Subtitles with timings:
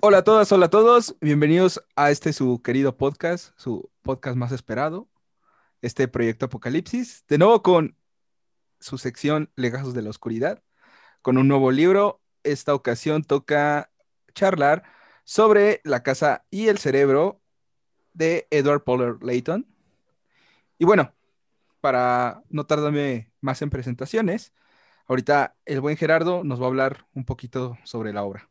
[0.00, 1.16] Hola a todas, hola a todos.
[1.20, 5.08] Bienvenidos a este su querido podcast, su podcast más esperado,
[5.82, 7.24] este proyecto Apocalipsis.
[7.26, 7.96] De nuevo con
[8.80, 10.62] su sección Legazos de la Oscuridad,
[11.22, 12.20] con un nuevo libro.
[12.42, 13.90] Esta ocasión toca
[14.34, 14.82] charlar
[15.24, 17.40] sobre la casa y el cerebro
[18.12, 19.66] de Edward Poller Layton.
[20.78, 21.14] Y bueno,
[21.80, 24.52] para no tardarme más en presentaciones,
[25.06, 28.48] ahorita el buen Gerardo nos va a hablar un poquito sobre la obra.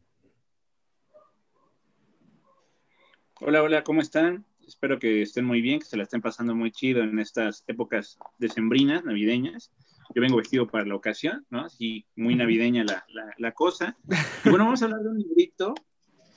[3.46, 4.46] Hola, hola, ¿cómo están?
[4.65, 8.18] Espero que estén muy bien, que se la estén pasando muy chido en estas épocas
[8.38, 9.70] decembrinas, navideñas.
[10.15, 11.65] Yo vengo vestido para la ocasión, ¿no?
[11.65, 13.06] Así muy navideña la,
[13.37, 13.98] la, cosa.
[14.46, 15.75] Y bueno, vamos a hablar de un librito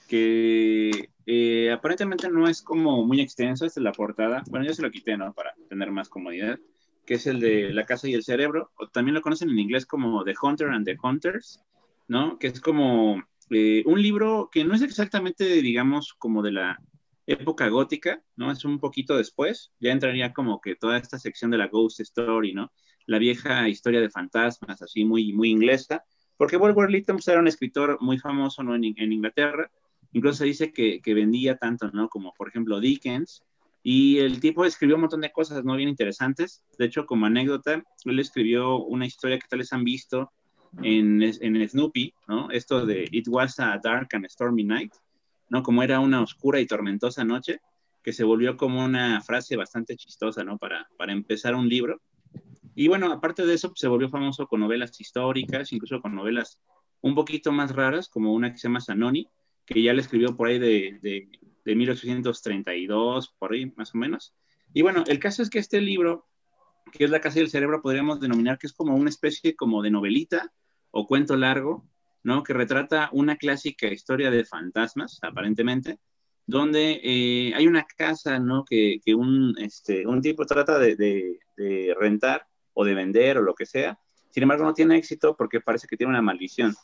[0.09, 4.43] que eh, aparentemente no es como muy extenso, esta es la portada.
[4.51, 5.33] Bueno, yo se lo quité, ¿no?
[5.33, 6.59] Para tener más comodidad,
[7.05, 9.87] que es el de La Casa y el Cerebro, o también lo conocen en inglés
[9.87, 11.63] como The Hunter and the Hunters,
[12.09, 12.37] ¿no?
[12.41, 16.81] Que es como eh, un libro que no es exactamente, digamos, como de la
[17.27, 18.51] época gótica, ¿no?
[18.51, 22.55] Es un poquito después, ya entraría como que toda esta sección de la Ghost Story,
[22.55, 22.73] ¿no?
[23.07, 26.05] La vieja historia de fantasmas, así muy, muy inglesa,
[26.37, 28.75] porque Walter Lytton pues, era un escritor muy famoso, ¿no?
[28.75, 29.71] En, en Inglaterra,
[30.13, 32.09] incluso se dice que, que, vendía tanto, ¿no?
[32.09, 33.43] Como, por ejemplo, Dickens,
[33.83, 35.77] y el tipo escribió un montón de cosas, ¿no?
[35.77, 40.33] Bien interesantes, de hecho, como anécdota, él escribió una historia que tal vez han visto
[40.83, 42.51] en, en Snoopy, ¿no?
[42.51, 44.93] Esto de It was a dark and stormy night,
[45.49, 45.63] ¿no?
[45.63, 47.61] Como era una oscura y tormentosa noche,
[48.03, 50.59] que se volvió como una frase bastante chistosa, ¿no?
[50.59, 52.01] Para, para empezar un libro.
[52.75, 56.61] Y bueno, aparte de eso, pues, se volvió famoso con novelas históricas, incluso con novelas
[57.01, 59.29] un poquito más raras, como una que se llama Sanoni,
[59.65, 61.29] que ya le escribió por ahí de, de,
[61.65, 64.35] de 1832, por ahí más o menos.
[64.73, 66.27] Y bueno, el caso es que este libro,
[66.93, 69.91] que es La Casa del Cerebro, podríamos denominar que es como una especie como de
[69.91, 70.53] novelita
[70.91, 71.85] o cuento largo,
[72.27, 72.43] ¿no?
[72.43, 76.01] Que retrata una clásica historia de fantasmas, aparentemente,
[76.45, 78.65] donde eh, hay una casa, ¿no?
[78.65, 83.55] Que, que un, este, un tipo trata de, de, rentar o de vender o lo
[83.55, 84.01] que sea.
[84.31, 86.75] Sin embargo, no tiene éxito porque parece que tiene una maldición.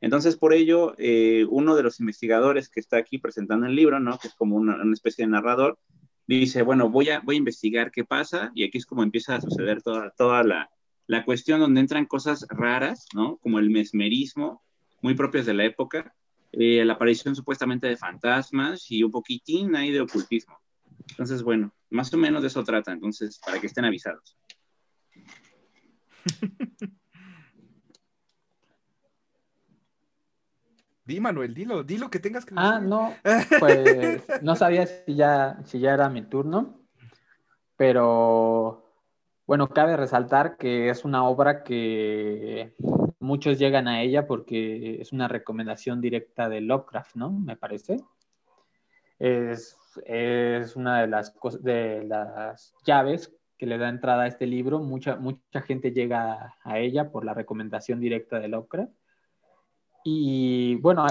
[0.00, 4.18] Entonces, por ello, eh, uno de los investigadores que está aquí presentando el libro, ¿no?
[4.18, 5.78] Que es como una, una, especie de narrador,
[6.26, 9.42] dice, bueno, voy a, voy a investigar qué pasa y aquí es como empieza a
[9.42, 10.70] suceder toda, toda la,
[11.06, 13.36] la cuestión donde entran cosas raras, ¿no?
[13.36, 14.62] Como el mesmerismo,
[15.06, 16.12] muy propias de la época,
[16.50, 20.58] eh, la aparición supuestamente de fantasmas y un poquitín ahí de ocultismo.
[21.10, 24.36] Entonces, bueno, más o menos de eso trata, entonces, para que estén avisados.
[31.04, 32.68] Di, Manuel, dilo, dilo que tengas que decir.
[32.68, 33.14] Ah, no,
[33.60, 36.80] pues no sabía si ya, si ya era mi turno,
[37.76, 38.92] pero
[39.46, 42.74] bueno, cabe resaltar que es una obra que
[43.26, 47.30] muchos llegan a ella porque es una recomendación directa de Lovecraft, ¿no?
[47.30, 47.98] Me parece.
[49.18, 49.76] Es,
[50.76, 54.78] una de las, de las llaves que le da entrada a este libro.
[54.78, 58.92] Mucha, mucha gente llega a ella por la recomendación directa de Lovecraft.
[60.04, 61.06] Y bueno,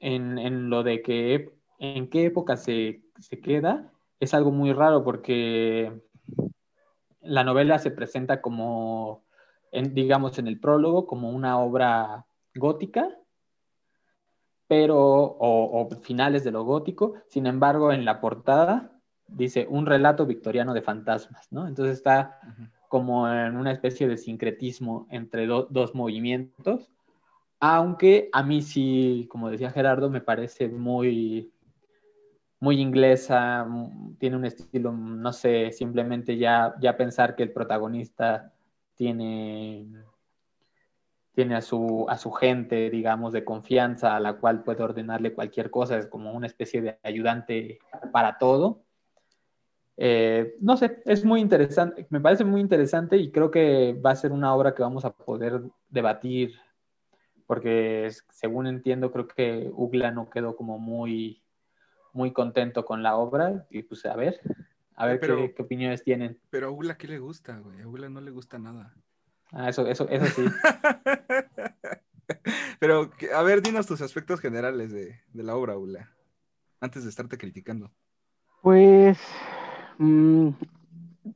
[0.00, 5.92] en, lo de que en qué época se, se queda, es algo muy raro porque
[7.20, 9.23] la novela se presenta como,
[9.92, 13.08] digamos, en el prólogo, como una obra gótica,
[14.66, 17.14] pero, o, finales de lo gótico.
[17.28, 18.90] Sin embargo, en la portada
[19.26, 21.66] dice un relato victoriano de fantasmas, ¿no?
[21.66, 22.38] Entonces está
[22.88, 26.90] como en una especie de sincretismo entre dos movimientos,
[27.58, 31.50] aunque a mí sí, como decía Gerardo, me parece muy
[32.64, 33.68] muy inglesa,
[34.18, 38.53] tiene un estilo, no sé, simplemente ya, ya pensar que el protagonista
[38.94, 39.86] tiene,
[41.32, 45.70] tiene a, su, a su gente, digamos, de confianza a la cual puede ordenarle cualquier
[45.70, 47.78] cosa, es como una especie de ayudante
[48.12, 48.82] para todo.
[49.96, 54.16] Eh, no sé, es muy interesante, me parece muy interesante y creo que va a
[54.16, 56.54] ser una obra que vamos a poder debatir,
[57.46, 61.44] porque según entiendo, creo que Ugla no quedó como muy
[62.14, 64.40] muy contento con la obra y pues a ver,
[64.94, 66.38] a ver qué, qué, opiniones tienen.
[66.50, 67.80] Pero a Ugla, ¿qué le gusta, güey?
[67.80, 68.94] A Ugla no le gusta nada.
[69.52, 70.44] Ah, eso, eso, eso sí.
[72.80, 76.10] pero, a ver, dinos tus aspectos generales de, de la obra, Ugla,
[76.80, 77.90] antes de estarte criticando.
[78.62, 79.18] Pues,
[79.98, 80.50] mmm,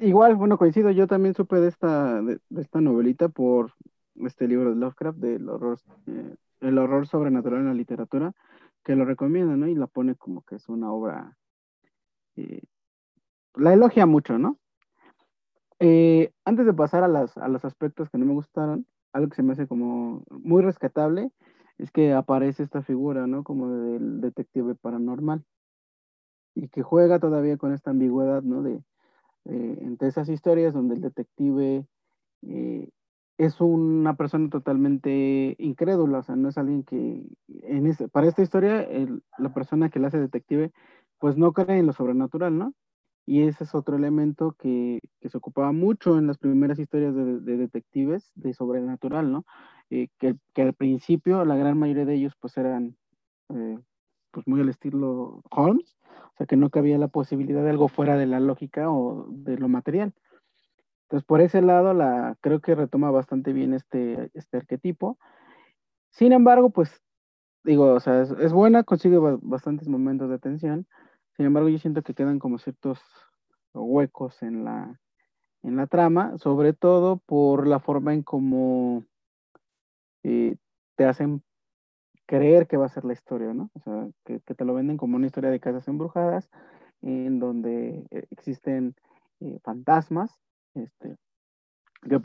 [0.00, 3.74] igual, bueno, coincido, yo también supe de esta, de, de esta novelita por
[4.26, 8.32] este libro de Lovecraft, del horror, eh, el horror sobrenatural en la literatura
[8.82, 9.68] que lo recomienda, ¿no?
[9.68, 11.36] Y la pone como que es una obra,
[12.36, 12.62] eh,
[13.58, 14.58] la elogia mucho, ¿no?
[15.80, 19.36] Eh, antes de pasar a, las, a los aspectos que no me gustaron, algo que
[19.36, 21.30] se me hace como muy rescatable
[21.78, 23.44] es que aparece esta figura, ¿no?
[23.44, 25.44] Como del detective paranormal.
[26.54, 28.62] Y que juega todavía con esta ambigüedad, ¿no?
[28.62, 28.82] De,
[29.44, 31.86] eh, entre esas historias donde el detective
[32.42, 32.88] eh,
[33.38, 37.24] es una persona totalmente incrédula, o sea, no es alguien que,
[37.62, 38.86] en para esta historia,
[39.38, 40.72] la persona que la hace detective,
[41.20, 42.74] pues no cree en lo sobrenatural, ¿no?
[43.28, 48.32] Y ese es otro elemento que, se ocupaba mucho en las primeras historias de, detectives
[48.36, 49.44] de sobrenatural, ¿no?
[49.90, 52.96] Eh, que, al principio la gran mayoría de ellos pues eran
[53.50, 53.78] eh,
[54.30, 55.98] pues muy al estilo Holmes,
[56.32, 59.58] o sea que no cabía la posibilidad de algo fuera de la lógica o de
[59.58, 60.14] lo material.
[61.02, 65.18] Entonces, por ese lado, la, creo que retoma bastante bien este, este arquetipo.
[66.12, 67.02] Sin embargo, pues,
[67.62, 70.86] digo, o sea, es, buena, consigue bastantes momentos de atención.
[71.38, 73.00] Sin embargo, yo siento que quedan como ciertos
[73.72, 75.00] huecos en la,
[75.62, 79.04] en la trama, sobre todo por la forma en cómo
[80.24, 80.56] eh,
[80.96, 81.44] te hacen
[82.26, 83.70] creer que va a ser la historia, ¿no?
[83.74, 86.50] O sea, que, te lo venden como una historia de casas embrujadas,
[87.02, 88.96] en donde eh, existen
[89.38, 90.36] eh, fantasmas
[90.74, 91.16] este,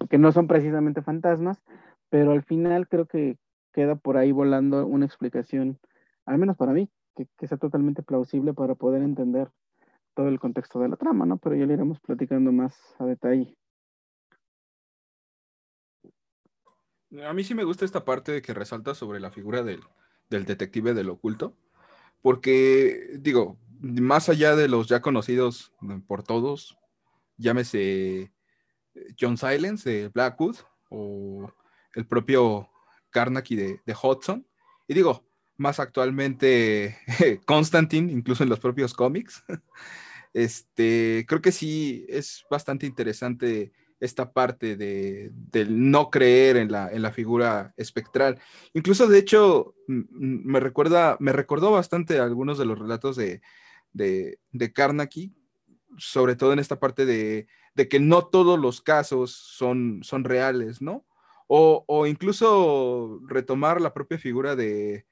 [0.10, 1.62] que, no son precisamente fantasmas,
[2.10, 3.38] pero al final creo que
[3.74, 5.78] queda por ahí volando una explicación,
[6.26, 9.52] al menos para mí, que, sea totalmente plausible para poder entender
[10.14, 11.38] todo el contexto de la trama, ¿no?
[11.38, 13.58] Pero ya lo iremos platicando más a detalle.
[17.26, 19.82] A mí sí me gusta esta parte de que resalta sobre la figura del,
[20.30, 21.56] del detective del oculto,
[22.22, 25.74] porque, digo, más allá de los ya conocidos
[26.08, 26.78] por todos,
[27.38, 28.34] llámese
[29.20, 30.58] John Silence de Blackwood
[30.90, 31.52] o
[31.94, 32.70] el propio
[33.10, 34.48] Carnaky de, de Hudson.
[34.88, 35.26] Y digo,
[35.58, 36.98] más actualmente
[37.46, 39.44] Constantine, incluso en los propios cómics.
[40.36, 46.92] Este, creo que sí es bastante interesante esta parte de, del no creer en la,
[46.92, 48.40] en la, figura espectral.
[48.74, 53.44] Incluso, de hecho, me recuerda, me recordó bastante algunos de los relatos de,
[53.94, 55.34] de, de Carnaky,
[55.98, 57.48] sobre todo en esta parte de,
[57.90, 61.06] que no todos los casos son, son reales, ¿no?
[61.48, 65.06] O, incluso retomar la propia figura de,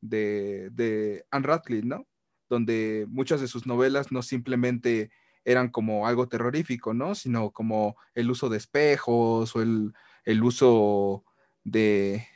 [0.00, 2.06] de, Anne Radcliffe, ¿no?
[2.48, 5.10] Donde muchas de sus novelas no simplemente
[5.44, 7.14] eran como algo terrorífico, ¿no?
[7.14, 11.24] Sino como el uso de espejos o el, uso
[11.64, 12.26] de,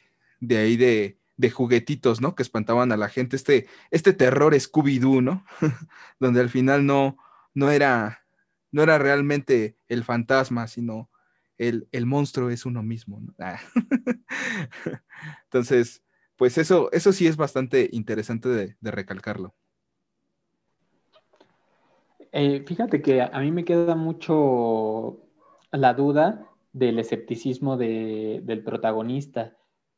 [0.41, 2.35] de ahí de, de juguetitos, ¿no?
[2.35, 5.45] Que espantaban a la gente, este, este terror Scooby-Doo, ¿no?
[6.21, 7.17] Donde al final no,
[7.55, 8.25] no era,
[8.73, 11.11] no era realmente el fantasma, sino
[11.61, 13.21] el, monstruo es uno mismo.
[15.45, 16.03] Entonces,
[16.41, 19.53] pues eso, eso sí es bastante interesante de, recalcarlo.
[22.33, 25.19] Eh, fíjate que a mí me queda mucho
[25.71, 29.55] la duda del escepticismo del protagonista.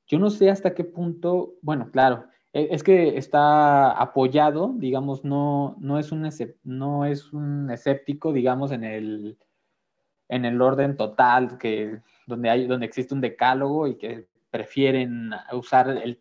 [0.09, 5.77] Yo no sé hasta qué punto, bueno, claro, e, es que está apoyado, digamos, no,
[5.79, 6.29] no, es, un
[6.65, 9.39] no es un escéptico, digamos, en el,
[10.29, 15.89] en el orden total, que, donde, hay, donde existe un decálogo y que prefieren usar
[15.89, 16.19] el,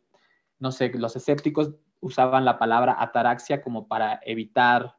[0.61, 4.95] no sé, los escépticos usaban la palabra ataraxia como para evitar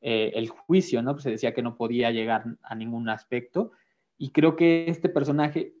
[0.00, 1.12] eh, el juicio, ¿no?
[1.12, 3.72] Pues se decía que no podía llegar a ningún aspecto.
[4.16, 5.74] Y creo que este personaje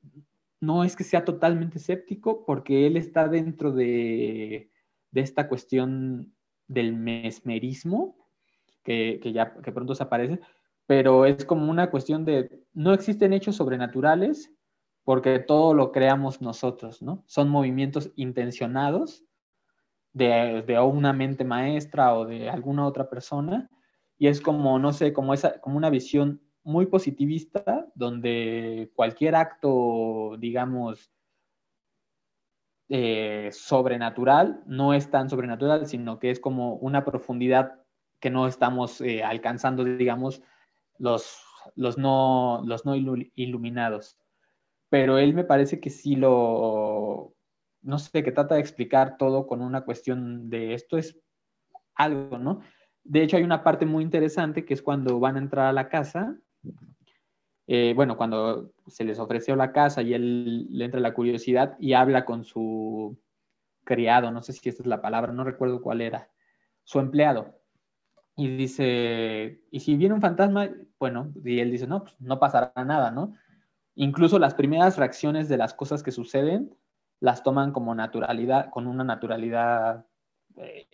[0.60, 4.70] no es que sea totalmente escéptico, porque él está dentro de,
[5.14, 6.34] esta cuestión
[6.66, 8.16] del mesmerismo,
[8.82, 10.40] que, ya que pronto se aparece,
[10.86, 14.52] pero es como una cuestión de, no existen hechos sobrenaturales
[15.04, 17.24] porque todo lo creamos nosotros, ¿no?
[17.26, 19.24] Son movimientos intencionados
[20.12, 23.70] de, de una mente maestra o de alguna otra persona,
[24.18, 30.36] y es como, no sé, como, esa, como una visión muy positivista, donde cualquier acto,
[30.38, 31.10] digamos,
[32.88, 37.80] eh, sobrenatural, no es tan sobrenatural, sino que es como una profundidad
[38.20, 40.42] que no estamos eh, alcanzando, digamos,
[40.98, 41.42] los,
[41.74, 44.18] los, no, los no iluminados.
[44.92, 47.32] Pero él me parece que sí lo,
[47.80, 51.18] no sé, que trata de explicar todo con una cuestión de esto es
[51.94, 52.60] algo, ¿no?
[53.02, 55.88] De hecho, hay una parte muy interesante que es cuando van a entrar a la
[55.88, 56.36] casa
[57.66, 61.94] eh, bueno, cuando se les ofreció la casa y él le entra la curiosidad y
[61.94, 63.18] habla con su
[63.84, 66.28] criado, no sé si esta es la palabra, no recuerdo cuál era,
[66.84, 67.58] su empleado.
[68.36, 72.72] Y dice, y si viene un fantasma, bueno, y él dice, no, pues no pasará
[72.84, 73.34] nada, ¿no?
[73.94, 76.74] Incluso las primeras reacciones de las cosas que suceden
[77.20, 80.06] las toman como naturalidad, con una naturalidad
[80.56, 80.86] eh,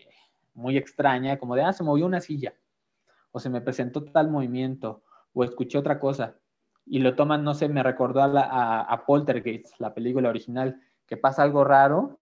[0.54, 2.54] muy extraña, como de, ah, se movió una silla,
[3.30, 5.02] o se me presentó tal movimiento,
[5.32, 6.36] o escuché otra cosa
[6.90, 11.42] y lo toman, no sé, me recordó a, a, Poltergeist, la película original, que pasa
[11.42, 12.20] algo raro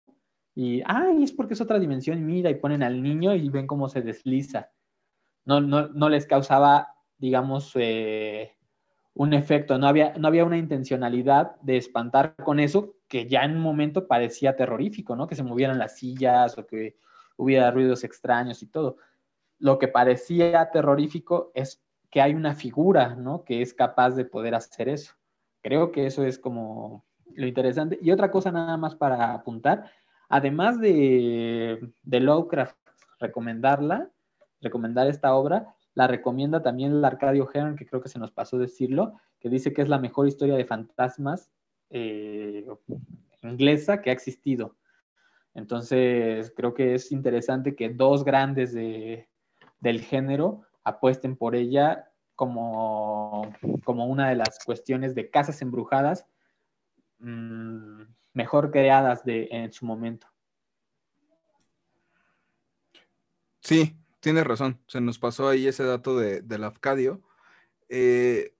[0.54, 3.88] y, ay, es porque es otra dimensión, mira, y ponen al niño y ven cómo
[3.88, 4.71] se desliza.
[5.45, 8.56] No, no, no les causaba, digamos, eh,
[9.16, 13.52] un efecto, no había, no había una intencionalidad de espantar con eso que ya en
[13.52, 15.26] un momento parecía terrorífico, ¿no?
[15.26, 16.99] Que se movieran las sillas o que
[17.38, 18.99] hubiera ruidos extraños y todo.
[19.58, 23.42] Lo que parecía terrorífico es que hay una figura, ¿no?
[23.42, 25.14] Que es capaz de poder hacer eso.
[25.62, 27.99] Creo que eso es como lo interesante.
[28.02, 29.90] Y otra cosa nada más para apuntar,
[30.28, 32.76] además de, de Lovecraft
[33.18, 34.11] recomendarla,
[34.61, 39.14] recomendar esta obra, la recomienda también Arcadio Hearn, que creo que se nos pasó decirlo,
[39.40, 41.50] que dice que es la mejor historia de fantasmas
[41.88, 42.66] eh,
[43.42, 44.76] inglesa que ha existido.
[45.54, 53.50] Entonces, creo que es interesante que dos grandes del género apuesten por ella como,
[53.82, 56.26] como una de las cuestiones de casas embrujadas
[57.20, 58.02] mm,
[58.34, 60.26] mejor creadas de, en su momento.
[63.60, 63.96] Sí,
[64.26, 64.83] tienes razón.
[64.88, 67.23] Se nos pasó ahí ese dato de, del Afcadio.
[67.88, 68.56] Eh,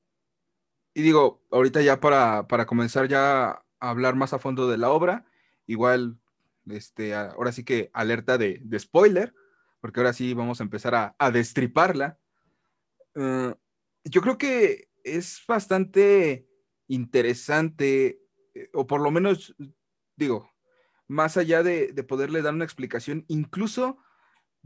[0.95, 4.91] y digo, ahorita ya para, para, comenzar ya a hablar más a fondo de la
[4.91, 5.25] obra,
[5.67, 6.21] igual,
[6.71, 9.35] este, ahora sí que alerta de, de spoiler,
[9.81, 12.17] porque ahora sí vamos a empezar a, a destriparla.
[13.17, 13.53] Uh,
[14.05, 16.47] yo creo que es bastante
[16.87, 18.21] interesante,
[18.55, 19.57] eh, o por lo menos,
[20.15, 20.49] digo,
[21.09, 23.99] más allá de, de, poderle dar una explicación, incluso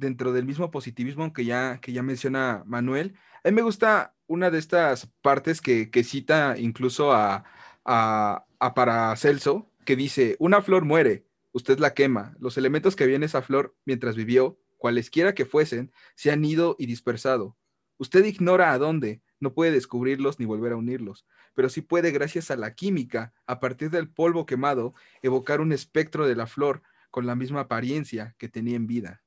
[0.00, 3.14] dentro del mismo positivismo que ya, que ya menciona Manuel,
[3.44, 7.44] a mí me gusta una de estas partes que, que cita incluso a,
[7.84, 13.16] a, a Paracelso, que dice, una flor muere, usted la quema, los elementos que había
[13.16, 17.56] en esa flor mientras vivió, cualesquiera que fuesen, se han ido y dispersado.
[17.98, 22.50] Usted ignora a dónde, no puede descubrirlos ni volver a unirlos, pero sí puede, gracias
[22.50, 27.26] a la química, a partir del polvo quemado, evocar un espectro de la flor con
[27.26, 29.22] la misma apariencia que tenía en vida.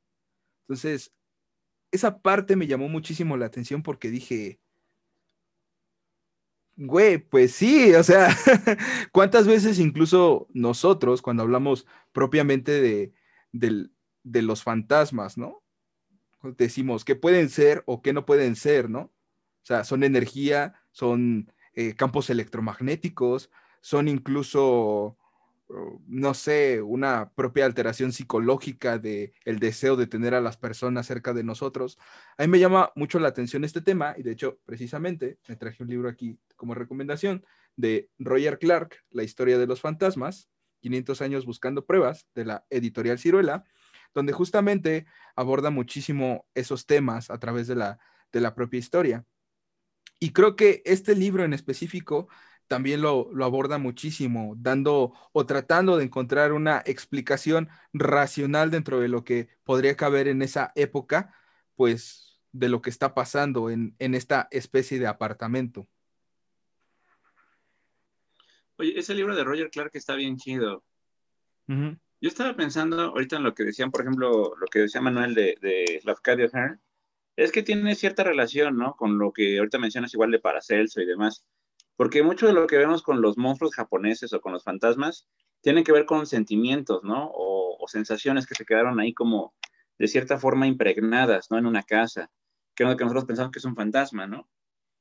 [0.63, 1.13] Entonces,
[1.91, 4.59] esa parte me llamó muchísimo la atención porque dije,
[6.75, 8.35] güey, pues sí, o sea,
[9.11, 13.13] ¿cuántas veces incluso nosotros, cuando hablamos propiamente de,
[13.51, 15.63] de, los fantasmas, ¿no?
[16.57, 19.01] Decimos qué pueden ser o qué no pueden ser, ¿no?
[19.01, 23.49] O sea, son energía, son eh, campos electromagnéticos,
[23.81, 25.17] son incluso
[26.07, 31.33] no sé, una propia alteración psicológica de el deseo de tener a las personas cerca
[31.33, 31.97] de nosotros.
[32.37, 35.81] A mí me llama mucho la atención este tema y de hecho, precisamente, me traje
[35.81, 40.49] un libro aquí como recomendación de Roger Clark, La historia de los fantasmas,
[40.81, 43.63] 500 años buscando pruebas, de la editorial Ciruela,
[44.13, 45.05] donde justamente
[45.35, 47.99] aborda muchísimo esos temas a través de la,
[48.31, 49.25] de la propia historia.
[50.19, 52.27] Y creo que este libro en específico
[52.67, 59.23] también lo, aborda muchísimo, dando o tratando de encontrar una explicación racional dentro de lo
[59.23, 61.35] que podría caber en esa época,
[61.75, 65.87] pues de lo que está pasando en, esta especie de apartamento.
[68.77, 70.83] Oye, ese libro de Roger Clark está bien chido.
[71.67, 75.57] Yo estaba pensando ahorita en lo que decían, por ejemplo, lo que decía Manuel de,
[75.61, 76.81] de Lafcadio Hearn,
[77.35, 78.95] es que tiene cierta relación, ¿no?
[78.95, 81.45] Con lo que ahorita mencionas igual de Paracelso y demás.
[81.95, 85.27] Porque mucho de lo que vemos con los monstruos japoneses o con los fantasmas
[85.61, 87.31] tiene que ver con sentimientos, ¿no?
[87.33, 89.53] O, sensaciones que se quedaron ahí como
[89.99, 91.57] de cierta forma impregnadas, ¿no?
[91.57, 92.31] En una casa,
[92.73, 94.49] que es lo que nosotros pensamos que es un fantasma, ¿no?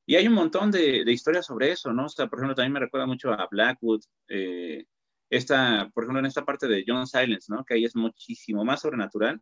[0.05, 2.05] Y hay un montón de, historias sobre eso, ¿no?
[2.05, 4.85] O sea, por ejemplo, también me recuerda mucho a Blackwood, eh,
[5.29, 7.63] esta, por ejemplo, en esta parte de John Silence, ¿no?
[7.63, 9.41] Que ahí es muchísimo más sobrenatural,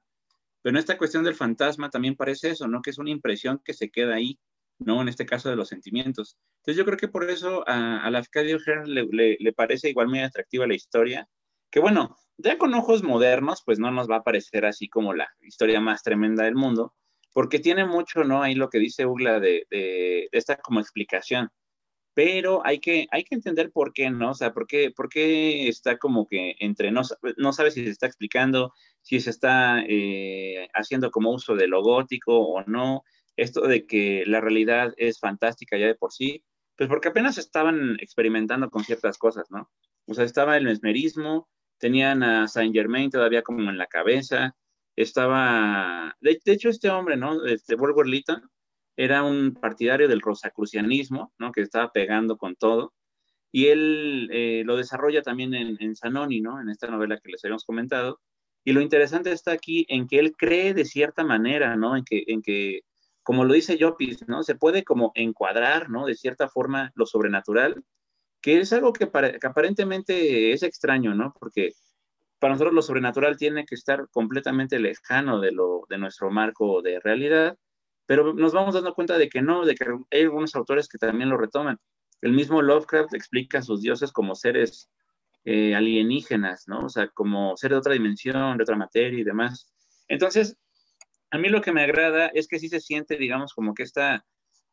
[0.61, 2.81] pero en esta cuestión del fantasma también parece eso, ¿no?
[2.81, 4.39] Que es una impresión que se queda ahí,
[4.85, 5.01] ¿no?
[5.01, 6.37] En este caso de los sentimientos.
[6.57, 10.19] Entonces yo creo que por eso a, a Lafcadio Hearn le, le, parece igual muy
[10.19, 11.27] atractiva la historia,
[11.69, 15.29] que bueno, ya con ojos modernos, pues no nos va a parecer así como la
[15.41, 16.93] historia más tremenda del mundo,
[17.33, 18.41] porque tiene mucho, ¿no?
[18.41, 21.49] Ahí lo que dice Ugla de, de, esta como explicación,
[22.13, 24.31] pero hay que, hay que entender por qué, ¿no?
[24.31, 27.03] O sea, por qué, por qué está como que entre, no,
[27.37, 31.81] no sabe si se está explicando, si se está eh, haciendo como uso de lo
[31.81, 33.03] gótico o no,
[33.37, 36.43] esto de que la realidad es fantástica ya de por sí,
[36.77, 39.69] pues porque apenas estaban experimentando con ciertas cosas, ¿no?
[40.07, 41.47] O sea, estaba el mesmerismo,
[41.77, 44.55] tenían a Saint Germain todavía como en la cabeza,
[44.95, 47.45] estaba, de, hecho este hombre, ¿no?
[47.45, 48.49] Este Wolver Lytton
[48.97, 51.51] era un partidario del rosacrucianismo, ¿no?
[51.51, 52.93] Que estaba pegando con todo.
[53.51, 56.61] Y él eh, lo desarrolla también en, en Zanoni, ¿no?
[56.61, 58.19] En esta novela que les habíamos comentado.
[58.63, 61.97] Y lo interesante está aquí en que él cree de cierta manera, ¿no?
[61.97, 62.81] En que, en que
[63.23, 64.43] como lo dice Jopis, ¿no?
[64.43, 66.05] Se puede como encuadrar, ¿no?
[66.05, 67.83] De cierta forma lo sobrenatural,
[68.41, 69.09] que es algo que,
[69.43, 71.33] aparentemente es extraño, ¿no?
[71.39, 71.73] Porque
[72.39, 76.99] para nosotros lo sobrenatural tiene que estar completamente lejano de, lo, de nuestro marco de
[76.99, 77.57] realidad,
[78.07, 81.29] pero nos vamos dando cuenta de que no, de que hay algunos autores que también
[81.29, 81.77] lo retoman.
[82.21, 84.89] El mismo Lovecraft explica a sus dioses como seres
[85.45, 86.85] eh, alienígenas, ¿no?
[86.85, 89.71] O sea, como seres de otra dimensión, de otra materia y demás.
[90.07, 90.57] Entonces,
[91.31, 94.25] a mí lo que me agrada es que sí se siente, digamos, como que esta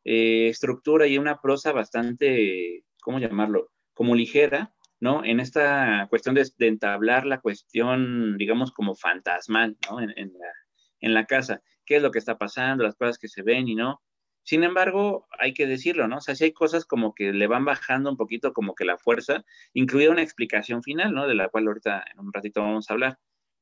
[0.05, 3.71] eh, estructura y una prosa bastante, ¿cómo llamarlo?
[3.95, 5.25] Como ligera, ¿no?
[5.25, 10.01] En esta cuestión de, entablar la cuestión, digamos, como fantasmal, ¿no?
[10.01, 10.53] En, la,
[11.01, 11.63] en, la, casa.
[11.87, 12.85] ¿Qué es lo que está pasando?
[12.85, 14.03] Las cosas que se ven y no.
[14.43, 16.17] Sin embargo, hay que decirlo, ¿no?
[16.17, 18.99] O sea, si hay cosas como que le van bajando un poquito como que la
[18.99, 21.29] fuerza, incluida una explicación final, ¿no?
[21.29, 23.19] De la cual ahorita en un ratito vamos a hablar.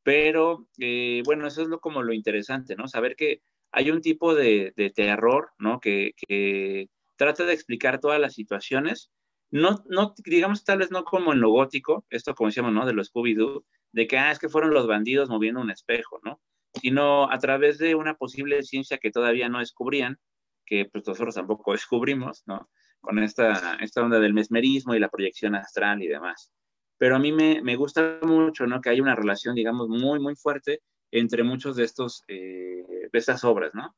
[0.07, 2.87] Pero, eh, bueno, eso es lo, como lo interesante, ¿no?
[2.87, 5.81] Saber que hay un tipo de, terror, ¿no?
[5.81, 9.11] Que, que, trata de explicar todas las situaciones,
[9.51, 12.87] no, no, digamos, tal vez no como en lo gótico, esto como decíamos, ¿no?
[12.87, 16.41] De los Scooby-Doo, de que, ah, es que fueron los bandidos moviendo un espejo, ¿no?
[16.81, 20.21] Sino a través de una posible ciencia que todavía no descubrían,
[20.65, 22.71] que pues, nosotros tampoco descubrimos, ¿no?
[23.01, 26.53] Con esta, esta onda del mesmerismo y la proyección astral y demás.
[26.99, 28.81] Pero a mí me, me gusta mucho, ¿no?
[28.81, 33.45] Que hay una relación, digamos, muy, muy fuerte entre muchos de estos, eh, de estas
[33.45, 33.95] obras, ¿no?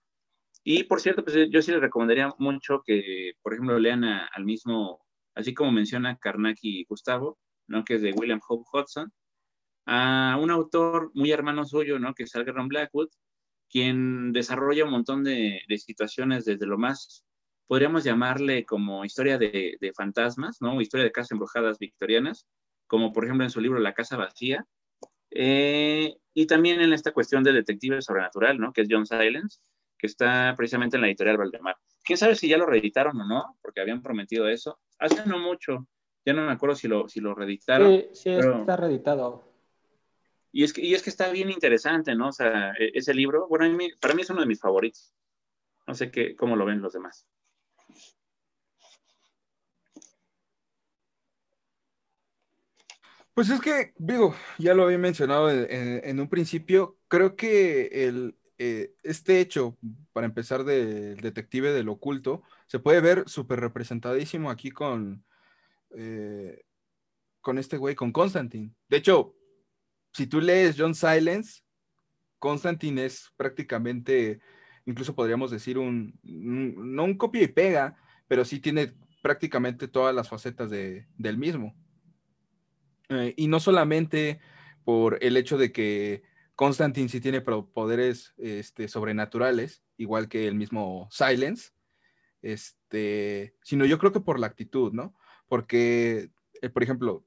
[0.64, 5.00] Y por cierto, pues yo sí les recomendaría mucho que, por ejemplo, lean al mismo,
[5.34, 7.38] así como menciona Carnacki y Gustavo,
[7.68, 7.84] ¿no?
[7.84, 9.12] Que es de William Hope Hudson,
[9.86, 12.14] a un autor muy hermano suyo, ¿no?
[12.14, 13.08] Que es Algernon Blackwood,
[13.70, 17.24] quien desarrolla un montón de, situaciones desde lo más,
[17.66, 20.80] podríamos llamarle como historia de, fantasmas, ¿no?
[20.80, 22.46] Historia de casas embrujadas victorianas,
[22.88, 24.66] como por ejemplo en su libro La Casa Vacía,
[25.30, 28.72] eh, y también en esta cuestión del detective sobrenatural, ¿no?
[28.72, 29.60] Que es John Silence,
[29.96, 31.76] que está precisamente en la editorial Valdemar.
[32.02, 33.58] ¿Quién sabe si ya lo reeditaron o no?
[33.60, 34.80] Porque habían prometido eso.
[34.98, 35.86] Hace no mucho,
[36.24, 37.90] ya no me acuerdo si lo, si lo reeditaron.
[37.92, 39.52] Sí, sí, está reeditado.
[40.50, 42.28] Y es, que, y es que está bien interesante, ¿no?
[42.28, 45.12] O sea, e, ese libro, bueno, para mí es uno de mis favoritos.
[45.86, 47.26] No sé qué, cómo lo ven los demás.
[53.38, 57.88] Pues es que, digo, ya lo había mencionado en, un principio, creo que
[58.58, 59.78] eh, este hecho,
[60.12, 65.24] para empezar, del detective del oculto, se puede ver súper representadísimo aquí con,
[65.90, 66.64] eh,
[67.40, 68.74] con este güey, con Constantine.
[68.88, 69.36] De hecho,
[70.12, 71.62] si tú lees John Silence,
[72.40, 74.40] Constantine es prácticamente,
[74.84, 77.96] incluso podríamos decir un, no un copia y pega,
[78.26, 81.76] pero sí tiene prácticamente todas las facetas de, del mismo.
[83.08, 84.40] Eh, y no solamente
[84.84, 86.22] por el hecho de que
[86.54, 91.70] Constantine sí tiene poderes este, sobrenaturales, igual que el mismo Silence,
[92.42, 95.14] este, sino yo creo que por la actitud, ¿no?
[95.48, 97.24] Porque, eh, por ejemplo,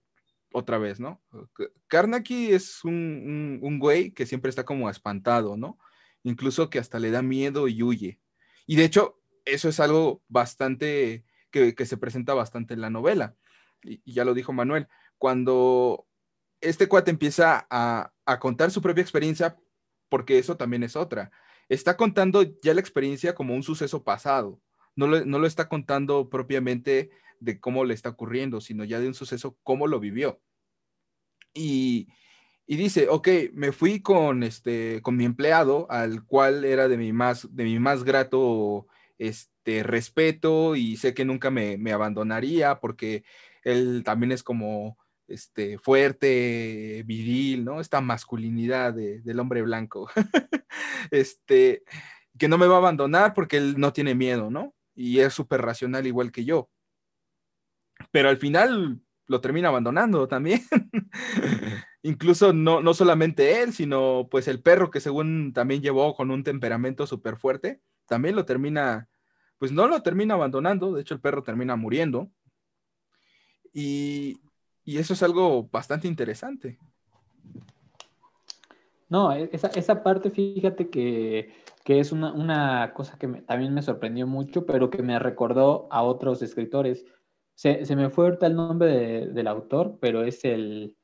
[0.53, 1.21] otra vez, ¿no?
[1.87, 5.77] Karnaki es un, un, güey que siempre está como espantado, ¿no?
[6.23, 8.19] Incluso que hasta le da miedo y huye.
[8.67, 13.35] Y de hecho, eso es algo bastante, que, se presenta bastante en la novela.
[13.83, 14.87] Y, ya lo dijo Manuel,
[15.21, 16.07] cuando
[16.61, 19.55] este cuate empieza a, a contar su propia experiencia,
[20.09, 21.31] porque eso también es otra,
[21.69, 24.59] está contando ya la experiencia como un suceso pasado,
[24.95, 29.07] no lo, no lo está contando propiamente de cómo le está ocurriendo, sino ya de
[29.07, 30.41] un suceso, cómo lo vivió.
[31.53, 32.07] Y,
[32.65, 37.47] dice, ok, me fui con, este, con mi empleado, al cual era de mi más,
[37.55, 38.87] de mi más grato
[39.19, 43.23] este, respeto y sé que nunca me, abandonaría porque
[43.63, 44.97] él también es como
[45.31, 47.81] este, fuerte, viril, ¿no?
[47.81, 50.09] Esta masculinidad del hombre blanco.
[51.11, 51.83] este,
[52.37, 54.73] que no me va a abandonar porque él no tiene miedo, ¿no?
[54.95, 56.69] Y es súper racional igual que yo
[58.09, 60.61] pero al final lo termina abandonando también.
[62.03, 66.43] Incluso no, no solamente él, sino pues el perro que según también llevó con un
[66.43, 69.07] temperamento súper fuerte, también lo termina,
[69.59, 72.31] pues no lo termina abandonando, de hecho el perro termina muriendo.
[73.71, 74.41] Y,
[74.83, 76.77] y eso es algo bastante interesante.
[79.09, 83.81] No, e, esa, esa parte, fíjate que, que es una, una, cosa que también me
[83.81, 87.05] sorprendió mucho, pero que me recordó a otros escritores.
[87.55, 90.95] Se, me fue ahorita el nombre del autor, pero es el,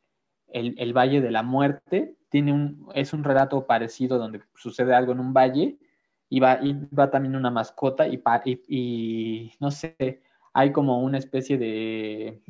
[0.48, 2.16] el, Valle de la Muerte.
[2.30, 5.78] Tiene un, es un relato parecido donde sucede algo en un valle
[6.30, 8.22] y va, y va también una mascota y,
[8.68, 10.22] y, no sé,
[10.54, 12.42] hay como una especie de,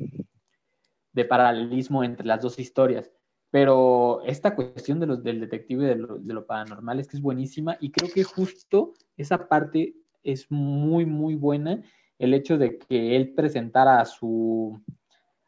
[1.18, 3.10] de paralelismo entre las dos historias.
[3.50, 7.22] Pero esta cuestión de los, del detective de lo, de lo paranormal es que es
[7.22, 11.82] buenísima y creo que justo esa parte es muy, muy buena
[12.18, 14.80] el hecho de que él presentara a su,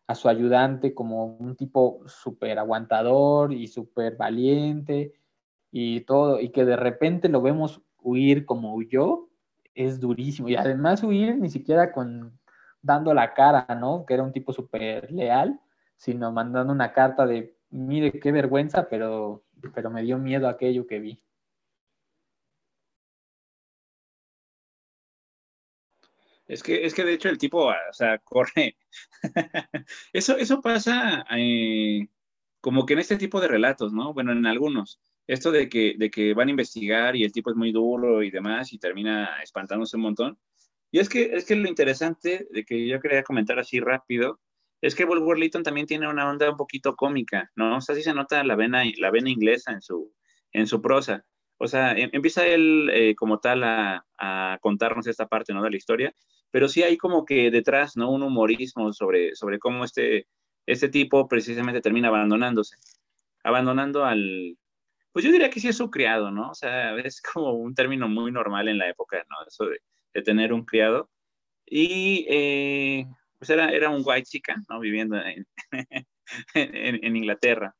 [0.07, 5.13] a su ayudante como un tipo súper aguantador y súper valiente
[5.71, 9.29] y todo, y que de repente lo vemos huir como huyó,
[9.75, 10.49] es durísimo.
[10.49, 12.40] Y además huir ni siquiera con
[12.83, 14.05] dando la cara, ¿no?
[14.07, 15.61] Que era un tipo súper leal,
[15.97, 21.01] sino mandando una carta de, mire, qué vergüenza, pero, pero me dio miedo aquello que
[21.01, 21.23] vi.
[26.51, 28.77] Es que, es que de hecho el tipo, o sea, corre.
[30.13, 32.09] eso, eso pasa eh,
[32.61, 34.13] como que en este tipo de relatos, ¿no?
[34.13, 35.01] Bueno, en algunos.
[35.29, 38.33] Esto de que, de que van a investigar y el tipo es muy duro y
[38.33, 40.39] demás y termina espantándose un montón.
[40.91, 44.41] Y es que, es que lo interesante de que yo quería comentar así rápido
[44.81, 47.77] es que Bulwer Lytton también tiene una onda un poquito cómica, ¿no?
[47.77, 50.13] O sea, sí se nota la vena, la vena inglesa en su,
[50.53, 51.25] en su prosa.
[51.59, 55.63] O sea, em, empieza él eh, como tal a, a, contarnos esta parte, ¿no?
[55.63, 56.15] De la historia,
[56.51, 58.11] pero sí hay como que detrás, ¿no?
[58.11, 60.27] Un humorismo sobre, sobre cómo este,
[60.67, 62.77] este tipo precisamente termina abandonándose,
[63.45, 64.57] abandonando al,
[65.13, 66.51] pues yo diría que sí es su criado, ¿no?
[66.51, 69.37] O sea, es como un término muy normal en la época, ¿no?
[69.47, 69.81] Eso de,
[70.15, 71.11] de tener un criado.
[71.67, 73.07] Y eh,
[73.39, 74.81] pues era, era un white chica, ¿no?
[74.81, 75.47] Viviendo en,
[76.55, 77.75] en, en, Inglaterra.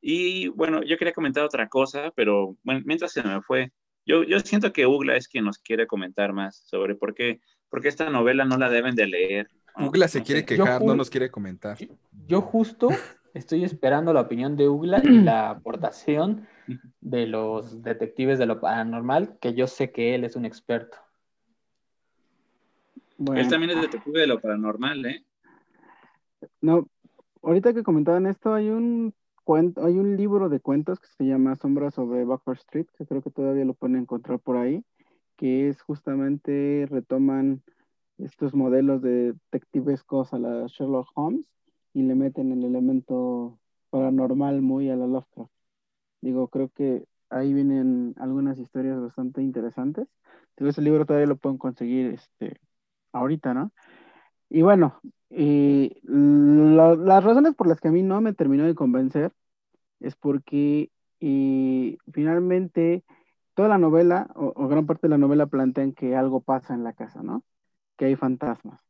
[0.00, 3.72] Y bueno, yo quería comentar otra cosa, pero bueno, mientras se me fue,
[4.04, 7.88] yo, yo siento que Ugla es quien nos quiere comentar más sobre por qué porque
[7.88, 9.50] esta novela no la deben de leer.
[9.76, 11.76] Ugla se quiere quejar, no nos quiere comentar.
[12.26, 12.88] Yo justo
[13.34, 16.48] estoy esperando la opinión de Ugla y la aportación
[17.00, 20.96] de los detectives de lo paranormal, que yo sé que él es un experto.
[23.18, 23.40] Bueno.
[23.40, 25.24] Él también es detective de lo paranormal, ¿eh?
[26.60, 26.86] No,
[27.42, 31.56] ahorita que comentaban esto, hay un cuento, hay un libro de cuentos que se llama
[31.56, 34.84] Sombra sobre Backford Street, que creo que todavía lo pueden encontrar por ahí
[35.36, 37.62] que es justamente retoman
[38.18, 41.46] estos modelos de detectivescos a la Sherlock Holmes
[41.92, 43.58] y le meten el elemento
[43.90, 45.52] paranormal muy a la Lovecraft.
[46.22, 50.08] Digo, creo que ahí vienen algunas historias bastante interesantes.
[50.56, 52.58] Entonces el libro todavía lo pueden conseguir este,
[53.18, 53.72] ahorita, ¿no?
[54.48, 55.00] Y bueno,
[55.30, 59.32] la, las razones por las que a mí no me terminó de convencer
[60.00, 63.04] es porque y finalmente
[63.54, 66.92] toda la novela o, gran parte de la novela plantean que algo pasa en la
[66.92, 67.42] casa, ¿no?
[67.96, 68.84] Que hay fantasmas.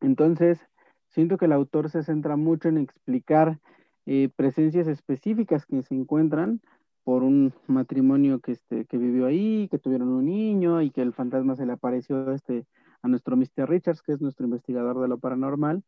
[0.00, 0.60] Entonces,
[1.08, 3.58] siento que el autor se centra mucho en explicar
[4.06, 6.60] eh, presencias específicas que se encuentran
[7.02, 11.12] por un matrimonio que, este, que vivió ahí, que tuvieron un niño y que el
[11.12, 12.66] fantasma se le apareció este,
[13.06, 13.68] a nuestro Mr.
[13.68, 15.82] Richards, que es nuestro investigador de lo paranormal.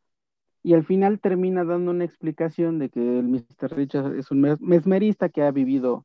[0.63, 3.77] Y al final termina dando una explicación de que el Mr.
[3.77, 6.05] Richards es un mesmerista que ha vivido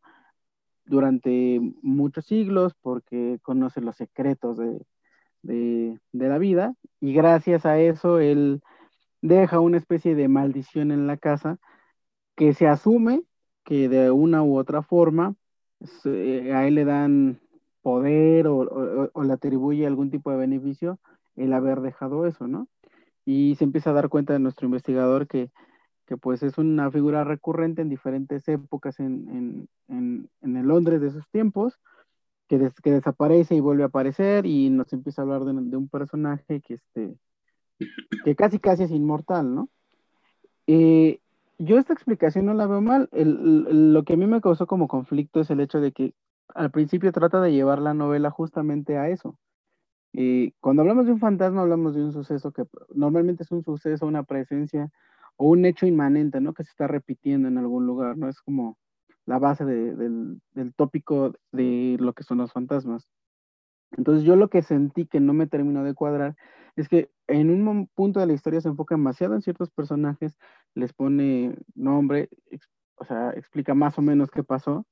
[0.86, 8.62] durante muchos siglos porque conoce los secretos de, la vida y gracias a eso él
[9.22, 11.58] deja una especie de maldición en la casa
[12.36, 13.24] que se asume
[13.64, 15.36] que de una u otra forma
[16.06, 17.42] a él le dan
[17.84, 21.00] poder o, o, le atribuye algún tipo de beneficio
[21.36, 22.68] el haber dejado eso, ¿no?
[23.26, 25.52] Y se empieza a dar cuenta de nuestro investigador que
[26.06, 31.80] que pues es una figura recurrente en diferentes épocas en, el Londres de esos tiempos,
[32.48, 36.62] que, que, desaparece y vuelve a aparecer y nos empieza a hablar de, un personaje
[36.62, 37.16] que, este,
[38.26, 39.70] que casi casi es inmortal, ¿no?
[40.68, 41.20] Eh,
[41.58, 43.10] yo esta explicación no la veo mal.
[43.12, 46.14] lo que a mí me causó como conflicto es el hecho de que
[46.50, 49.38] al principio trata de llevar la novela justamente a eso.
[50.14, 54.06] Eh, cuando hablamos de un fantasma, hablamos de un suceso que normalmente es un suceso,
[54.06, 54.92] una presencia
[55.38, 56.54] o un hecho inmanente, ¿no?
[56.54, 58.30] Que se está repitiendo en algún lugar, ¿no?
[58.30, 58.78] Es como
[59.26, 60.42] la base del,
[60.76, 63.10] tópico de lo que son los fantasmas.
[63.98, 66.36] Entonces yo lo que sentí que no me terminó de cuadrar
[66.76, 70.38] es que en un punto de la historia se enfoca demasiado en ciertos personajes,
[70.76, 72.30] les pone nombre,
[72.96, 74.86] o sea, explica más o menos qué pasó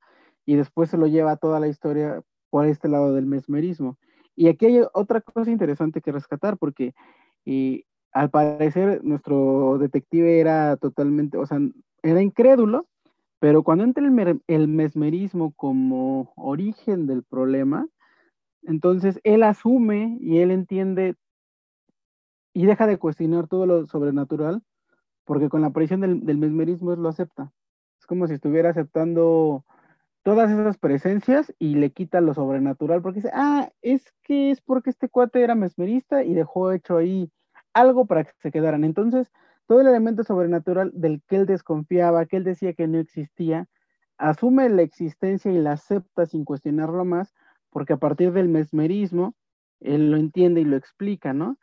[0.44, 3.98] y después se lo lleva toda la historia por este lado del mesmerismo.
[4.34, 6.94] Y aquí hay otra cosa interesante que rescatar porque
[7.44, 11.58] y al parecer nuestro detective era totalmente, o sea,
[12.02, 12.86] era incrédulo,
[13.38, 14.04] pero cuando entra
[14.46, 17.88] el, mesmerismo como origen del problema,
[18.62, 21.16] entonces él asume y él entiende
[22.54, 24.62] y deja de cuestionar todo lo sobrenatural,
[25.24, 27.50] porque con la aparición del, del mesmerismo él lo acepta.
[27.98, 29.64] Es como si estuviera aceptando
[30.22, 34.90] todas esas presencias y le quita lo sobrenatural, porque dice, ah, es que es porque
[34.90, 37.30] este cuate era mesmerista y dejó hecho ahí
[37.74, 38.84] algo para que se quedaran.
[38.84, 39.30] Entonces,
[39.66, 43.66] todo el elemento sobrenatural del que él desconfiaba, que él decía que no existía,
[44.18, 47.34] asume la existencia y la acepta sin cuestionarlo más,
[47.70, 49.34] porque a partir del mesmerismo,
[49.80, 51.56] él lo entiende y lo explica, ¿no?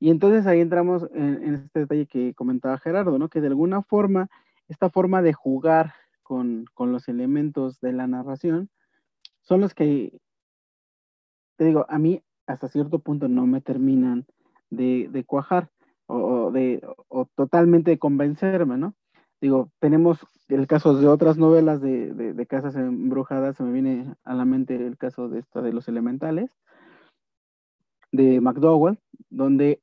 [0.00, 3.28] Y entonces ahí entramos en, este detalle que comentaba Gerardo, ¿no?
[3.28, 4.28] Que de alguna forma,
[4.66, 5.92] esta forma de jugar
[6.30, 8.70] con, los elementos de la narración
[9.40, 10.20] son los que,
[11.56, 14.26] te digo, a mí hasta cierto punto no me terminan
[14.70, 15.70] de, cuajar
[16.06, 18.94] o, de, o totalmente de convencerme, ¿no?
[19.40, 24.34] Digo, tenemos el caso de otras novelas de, de, casas embrujadas, se me viene a
[24.34, 26.50] la mente el caso de esta de los elementales,
[28.12, 29.82] de McDowell, donde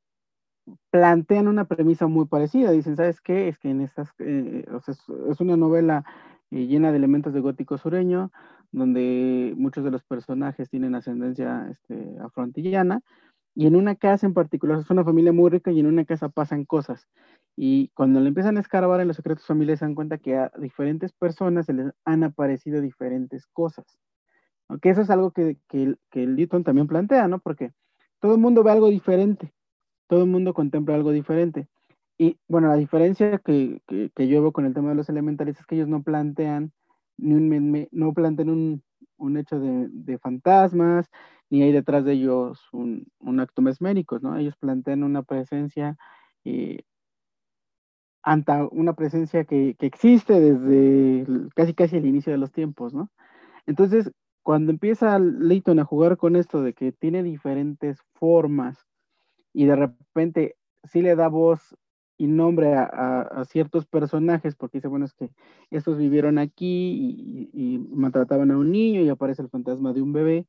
[0.90, 2.72] plantean una premisa muy parecida.
[2.72, 3.48] Dicen, ¿sabes qué?
[3.48, 6.04] Es que en estas, eh, es, una novela
[6.52, 8.32] eh, llena de elementos de gótico sureño,
[8.72, 13.02] donde muchos de los personajes tienen ascendencia este, afrontillana,
[13.56, 16.30] y en una casa en particular, es una familia muy rica y en una casa
[16.30, 17.08] pasan cosas.
[17.56, 20.52] Y cuando le empiezan a escarbar en los secretos familiares, se dan cuenta que a
[20.60, 23.86] diferentes personas se les han aparecido diferentes cosas.
[24.70, 27.40] Aunque eso es algo que, que, que Newton también plantea, ¿no?
[27.40, 27.72] Porque
[28.20, 29.54] todo el mundo ve algo diferente
[30.08, 31.68] todo el mundo contempla algo diferente.
[32.18, 35.66] Y bueno, la diferencia que, que, yo veo con el tema de los elementales es
[35.66, 36.72] que ellos no plantean,
[37.18, 38.84] ni un, no plantean un,
[39.18, 41.10] un hecho de, de, fantasmas,
[41.50, 44.36] ni hay detrás de ellos un, un, acto mesmérico, ¿no?
[44.36, 45.96] Ellos plantean una presencia,
[46.44, 46.82] eh,
[48.24, 51.26] anta, una presencia que, que, existe desde
[51.56, 53.12] casi casi el inicio de los tiempos, ¿no?
[53.68, 58.88] Entonces, cuando empieza Leighton a jugar con esto de que tiene diferentes formas
[59.54, 61.76] y de repente sí le da voz
[62.18, 65.30] y nombre a, ciertos personajes, porque dice, bueno, es que
[65.70, 70.48] estos vivieron aquí y, maltrataban a un niño y aparece el fantasma de un bebé.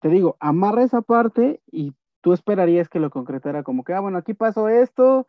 [0.00, 4.18] Te digo, amarra esa parte y tú esperarías que lo concretara como que, ah, bueno,
[4.18, 5.26] aquí pasó esto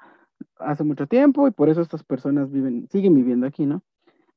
[0.58, 2.50] hace mucho tiempo y por eso estas personas
[2.90, 3.82] siguen viviendo aquí, ¿no?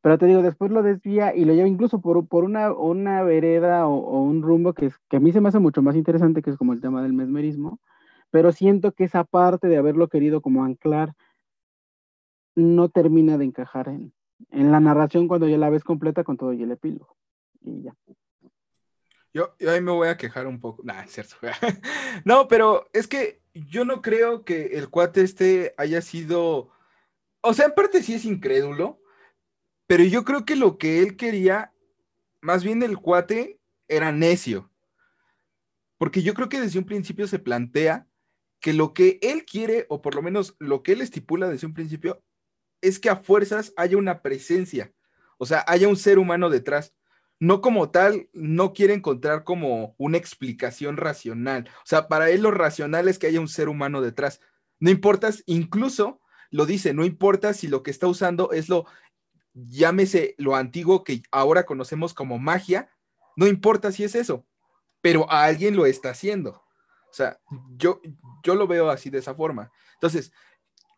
[0.01, 4.22] Pero te digo, después lo desvía y lo lleva incluso por, una, vereda o, o
[4.22, 6.57] un rumbo que, es, que a mí se me hace mucho más interesante, que es
[6.57, 7.79] como el tema del mesmerismo,
[8.33, 11.14] pero siento que esa parte de haberlo querido como anclar
[12.57, 14.12] no termina de encajar en,
[14.51, 17.14] la narración cuando ya la ves completa con todo y el epílogo.
[17.61, 17.95] Y ya.
[19.35, 20.83] Yo, yo ahí me voy a quejar un poco.
[20.83, 21.37] Nah, es cierto.
[22.25, 26.71] no, pero es que yo no creo que el cuate este haya sido.
[27.42, 28.99] O sea, en parte sí es incrédulo,
[29.87, 31.73] pero yo creo que lo que él quería,
[32.40, 34.71] más bien el cuate, era necio.
[35.99, 38.07] Porque yo creo que desde un principio se plantea
[38.62, 41.75] que lo que él quiere, o por lo menos lo que él estipula desde un
[41.75, 42.22] principio,
[42.81, 44.94] es que a fuerzas haya una presencia,
[45.37, 46.94] o sea, haya un ser humano detrás.
[47.40, 51.68] No como tal, no quiere encontrar como una explicación racional.
[51.79, 54.40] O sea, para él lo racional es que haya un ser humano detrás.
[54.79, 56.20] No importa, incluso
[56.51, 58.87] lo dice, no importa si lo que está usando es lo,
[59.55, 62.90] llámese lo antiguo que ahora conocemos como magia,
[63.37, 64.46] no importa si es eso,
[65.01, 66.62] pero alguien lo está haciendo.
[67.12, 67.38] O sea,
[67.77, 68.01] yo,
[68.42, 69.70] yo lo veo así de esa forma.
[69.94, 70.33] Entonces,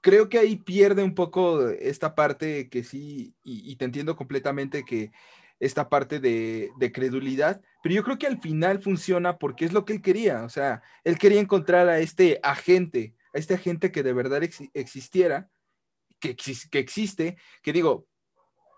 [0.00, 5.10] creo que ahí pierde un poco esta parte que sí, y, te entiendo completamente que
[5.58, 9.94] esta parte de, credulidad, pero yo creo que al final funciona porque es lo que
[9.94, 10.44] él quería.
[10.44, 14.40] O sea, él quería encontrar a este agente, a este agente que de verdad
[14.72, 15.50] existiera,
[16.20, 18.06] que, que existe, que digo,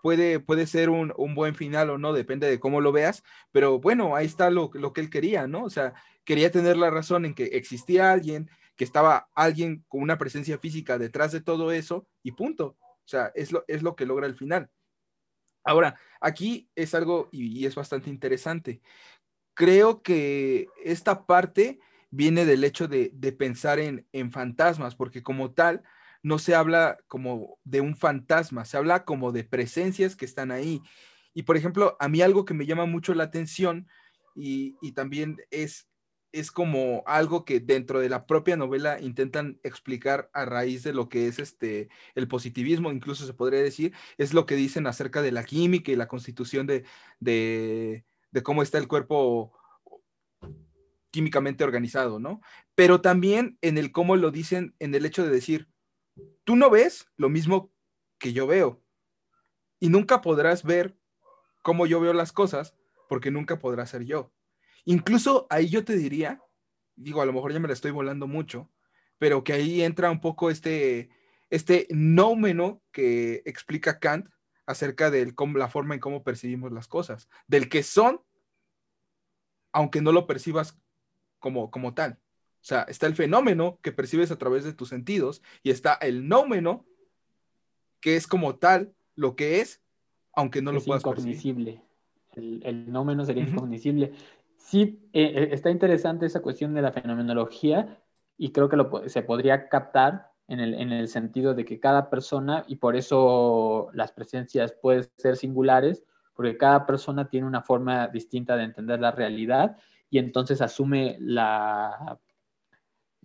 [0.01, 4.15] puede, puede ser un, buen final o no, depende de cómo lo veas, pero bueno,
[4.15, 5.63] ahí está lo, lo que él quería, ¿no?
[5.65, 5.93] O sea,
[6.27, 10.97] quería tener la razón en que existía alguien, que estaba alguien con una presencia física
[10.97, 12.75] detrás de todo eso y punto.
[12.81, 14.69] O sea, es lo, es lo que logra el final.
[15.63, 18.81] Ahora, aquí es algo y, es bastante interesante.
[19.53, 23.09] Creo que esta parte viene del hecho de,
[23.39, 25.81] pensar en, en, fantasmas, porque como tal,
[26.23, 30.81] no se habla como de un fantasma, se habla como de presencias que están ahí.
[31.33, 33.87] Y por ejemplo, a mí algo que me llama mucho la atención
[34.35, 35.87] y, y también es
[36.39, 41.09] es como algo que dentro de la propia novela intentan explicar a raíz de lo
[41.09, 45.31] que es este el positivismo, incluso se podría decir, es lo que dicen acerca de
[45.31, 46.85] la química y la constitución de,
[47.19, 48.03] de,
[48.43, 49.53] cómo está el cuerpo
[51.11, 52.41] químicamente organizado, ¿no?
[52.75, 55.67] Pero también en el cómo lo dicen, en el hecho de decir,
[56.43, 57.71] tú no ves lo mismo
[58.19, 58.83] que yo veo
[59.79, 60.97] y nunca podrás ver
[61.63, 62.75] cómo yo veo las cosas
[63.09, 64.31] porque nunca podrás ser yo.
[64.87, 66.41] Incluso ahí yo te diría,
[66.95, 68.71] digo, a lo mejor ya me la estoy volando mucho,
[69.17, 71.09] pero que ahí entra un poco este,
[71.49, 74.29] este nómeno que explica Kant
[74.65, 78.21] acerca de la forma en cómo percibimos las cosas, del que son,
[79.73, 80.79] aunque no lo percibas
[81.39, 82.21] como, como tal.
[82.61, 86.29] O sea, está el fenómeno que percibes a través de tus sentidos y está el
[86.29, 86.85] nómeno
[87.99, 89.81] que es como tal lo que es,
[90.31, 91.81] aunque no lo puedas percibir.
[92.35, 94.13] El, el nómeno sería incognoscible
[94.57, 97.97] sí, eh, eh, está interesante esa cuestión de la fenomenología,
[98.37, 102.63] y creo que se podría captar en el, en el sentido de que cada persona,
[102.67, 106.03] y por eso las presencias pueden ser singulares,
[106.35, 109.75] porque cada persona tiene una forma distinta de entender la realidad
[110.09, 112.19] y entonces asume la,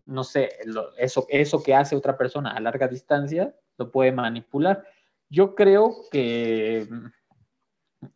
[0.07, 0.51] no sé,
[0.97, 4.85] eso, eso que hace otra persona a larga distancia, lo puede manipular.
[5.29, 6.89] Yo creo que,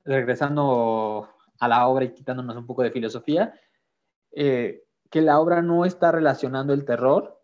[0.05, 3.55] regresando a la obra y quitándonos un poco de filosofía,
[4.33, 7.41] eh, que la obra no está relacionando el terror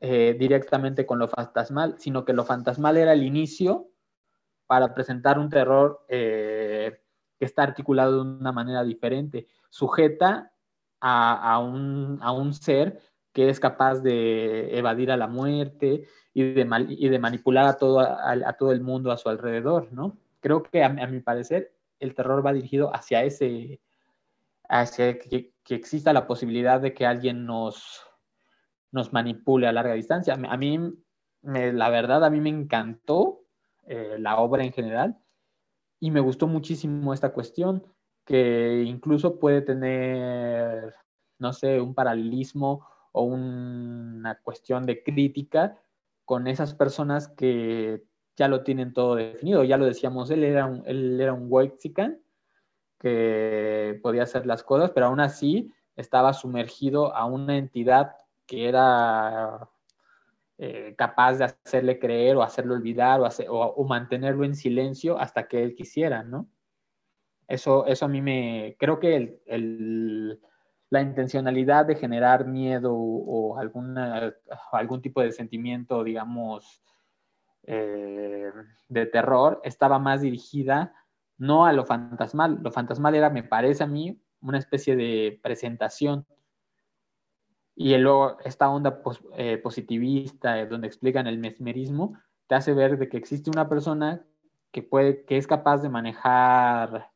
[0.00, 3.88] eh, directamente con lo fantasmal, sino que lo fantasmal era el inicio
[4.66, 7.00] para presentar un terror eh,
[7.38, 10.52] que está articulado de una manera diferente, sujeta
[11.00, 13.00] a, un, a un ser
[13.32, 18.00] que es capaz de evadir a la muerte y de, y de manipular a todo,
[18.00, 20.16] a, todo el mundo a su alrededor, ¿no?
[20.40, 23.80] Creo que a, mi parecer el terror va dirigido hacia ese,
[24.68, 28.02] hacia que, exista la posibilidad de que alguien nos,
[28.90, 30.34] nos manipule a larga distancia.
[30.34, 30.78] A mí,
[31.42, 33.44] la verdad, a mí me encantó
[33.86, 35.18] eh, la obra en general
[36.00, 37.86] y me gustó muchísimo esta cuestión
[38.24, 40.94] que incluso puede tener,
[41.38, 45.78] no sé, un paralelismo o una cuestión de crítica
[46.24, 48.04] con esas personas que
[48.36, 49.64] ya lo tienen todo definido.
[49.64, 51.50] Ya lo decíamos, él era un, él era un
[52.98, 58.12] que podía hacer las cosas, pero aún así estaba sumergido a una entidad
[58.46, 59.68] que era
[60.58, 65.62] eh, capaz de hacerle creer o hacerlo olvidar o, o, mantenerlo en silencio hasta que
[65.62, 66.48] él quisiera, ¿no?
[67.48, 70.40] Eso, eso a mí me, creo que el
[70.92, 74.34] la intencionalidad de generar miedo o, alguna,
[74.72, 76.82] algún tipo de sentimiento, digamos,
[77.64, 78.52] eh,
[78.88, 80.94] de terror, estaba más dirigida
[81.38, 82.58] no a lo fantasmal.
[82.62, 86.26] Lo fantasmal era, me parece a mí, una especie de presentación.
[87.74, 89.00] Y luego esta onda
[89.36, 94.24] eh, positivista, eh, donde explican el mesmerismo, te hace ver de que existe una persona
[94.70, 97.10] que, puede, que es capaz de manejar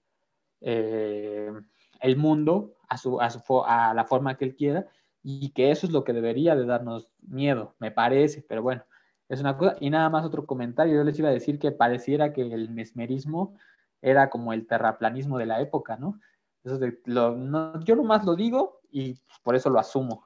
[0.60, 4.86] el mundo a, su, a, a la forma que él quiera
[5.22, 8.84] y que eso es lo que debería de darnos miedo, me parece, pero bueno,
[9.28, 9.76] es una cosa.
[9.80, 13.56] Y nada más otro comentario, yo les iba a decir que pareciera que el mesmerismo
[14.02, 16.20] era como el terraplanismo de la época, ¿no?
[16.64, 20.24] Eso de, lo, yo nomás lo digo y por eso lo asumo.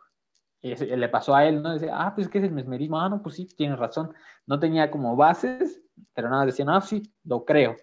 [0.62, 1.72] Le pasó a él, ¿no?
[1.72, 3.00] Dice, ah, pues, ¿qué es el mesmerismo?
[3.00, 4.12] Ah, no, pues sí, tienes razón.
[4.46, 5.82] No tenía como bases,
[6.14, 7.76] pero nada, decía, no, sí, lo creo.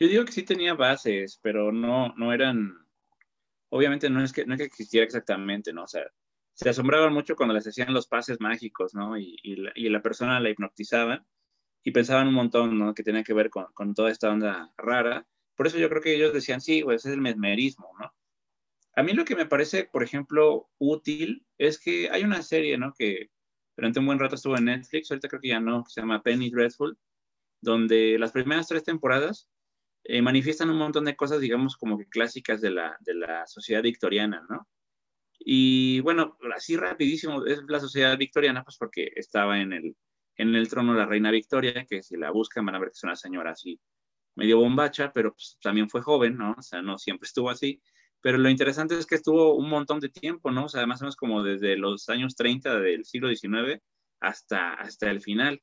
[0.00, 2.86] Yo digo que sí tenía bases, pero no, no eran,
[3.70, 5.84] obviamente no es que, no es que existiera exactamente, ¿no?
[5.84, 6.04] O sea,
[6.54, 9.18] se asombraban mucho cuando les hacían los pases mágicos, ¿no?
[9.18, 11.24] Y, y, la, y la, persona la hipnotizaba
[11.84, 12.94] y pensaban un montón, ¿no?
[12.94, 15.26] Que tenía que ver con, con, toda esta onda rara.
[15.54, 18.12] Por eso yo creo que ellos decían, sí, pues es el mesmerismo, ¿no?
[18.94, 22.92] A mí lo que me parece, por ejemplo, útil es que hay una serie, ¿no?
[22.98, 23.30] Que
[23.76, 26.20] durante un buen rato estuvo en Netflix, ahorita creo que ya no, que se llama
[26.20, 26.98] Penny Dreadful,
[27.60, 29.48] donde las primeras tres temporadas
[30.08, 33.82] eh, manifiestan un montón de cosas, digamos, como que clásicas de la, de la sociedad
[33.82, 34.66] victoriana, ¿no?
[35.38, 39.96] Y bueno, así rapidísimo, es la sociedad victoriana, pues porque estaba en el,
[40.36, 43.04] en el trono la reina Victoria, que si la buscan van a ver que es
[43.04, 43.78] una señora así
[44.34, 46.54] medio bombacha, pero pues, también fue joven, ¿no?
[46.56, 47.82] O sea, no siempre estuvo así.
[48.22, 50.64] Pero lo interesante es que estuvo un montón de tiempo, ¿no?
[50.64, 53.82] O sea, más como desde los años 30 del siglo XIX
[54.20, 55.60] hasta, hasta el final.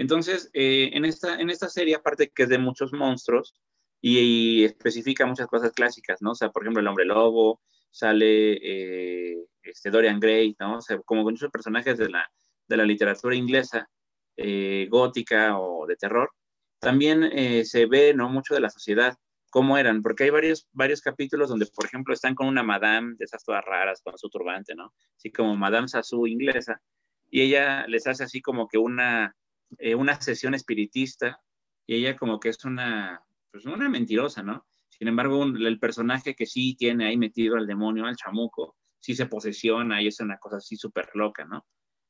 [0.00, 3.54] Entonces, eh, en, esta, en esta serie, aparte que es de muchos monstruos
[4.00, 6.30] y, especifica muchas cosas clásicas, ¿no?
[6.30, 7.60] O sea, por ejemplo, el hombre lobo,
[7.90, 10.78] sale eh, este Dorian Gray, ¿no?
[10.78, 12.26] O sea, como muchos personajes de la,
[12.66, 13.90] de la literatura inglesa,
[14.38, 16.30] eh, gótica o de terror,
[16.78, 17.30] también
[17.66, 18.30] se ve, ¿no?
[18.30, 19.18] Mucho de la sociedad,
[19.50, 23.26] cómo eran, porque hay varios, varios capítulos donde, por ejemplo, están con una madame de
[23.26, 24.94] esas todas raras, con su turbante, ¿no?
[25.14, 26.80] Así como Madame Sassou inglesa,
[27.28, 29.36] y ella les hace así como que una
[29.78, 31.40] eh, una sesión espiritista
[31.86, 34.66] y ella como que es una, pues una mentirosa, ¿no?
[34.88, 39.26] Sin embargo, el personaje que sí tiene ahí metido al demonio, al chamuco, sí se
[39.26, 41.66] posesiona y es una cosa así súper loca, ¿no?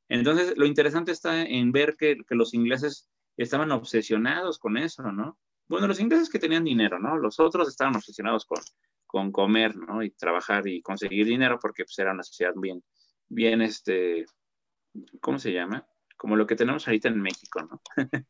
[0.09, 5.39] Entonces, lo interesante está en ver que, que, los ingleses estaban obsesionados con eso, ¿no?
[5.69, 7.17] Bueno, los ingleses que tenían dinero, ¿no?
[7.17, 8.59] Los otros estaban obsesionados con,
[9.07, 10.03] con comer, ¿no?
[10.03, 12.83] Y trabajar y conseguir dinero porque pues, era una sociedad bien,
[13.29, 14.25] bien, este,
[15.21, 15.87] ¿cómo se llama?
[16.21, 17.81] Como lo que tenemos ahorita en México, ¿no?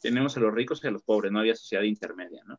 [0.00, 2.58] tenemos a los ricos y a los pobres, no había sociedad intermedia, ¿no?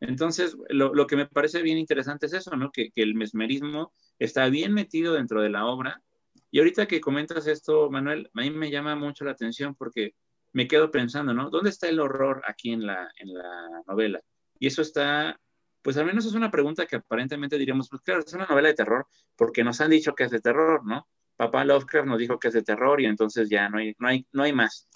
[0.00, 2.72] Entonces, lo, lo que me parece bien interesante es eso, ¿no?
[2.72, 6.02] Que, que, el mesmerismo está bien metido dentro de la obra.
[6.50, 10.14] Y ahorita que comentas esto, Manuel, a mí me llama mucho la atención porque
[10.54, 11.50] me quedo pensando, ¿no?
[11.50, 14.22] ¿Dónde está el horror aquí en la, en la novela?
[14.58, 15.38] Y eso está
[15.82, 18.74] pues al menos es una pregunta que aparentemente diríamos, pues claro, es una novela de
[18.74, 19.06] terror,
[19.36, 21.08] porque nos han dicho que es de terror, ¿no?
[21.42, 24.24] Papá Lovecraft nos dijo que es de terror y entonces ya no hay, no hay,
[24.30, 24.88] no hay más.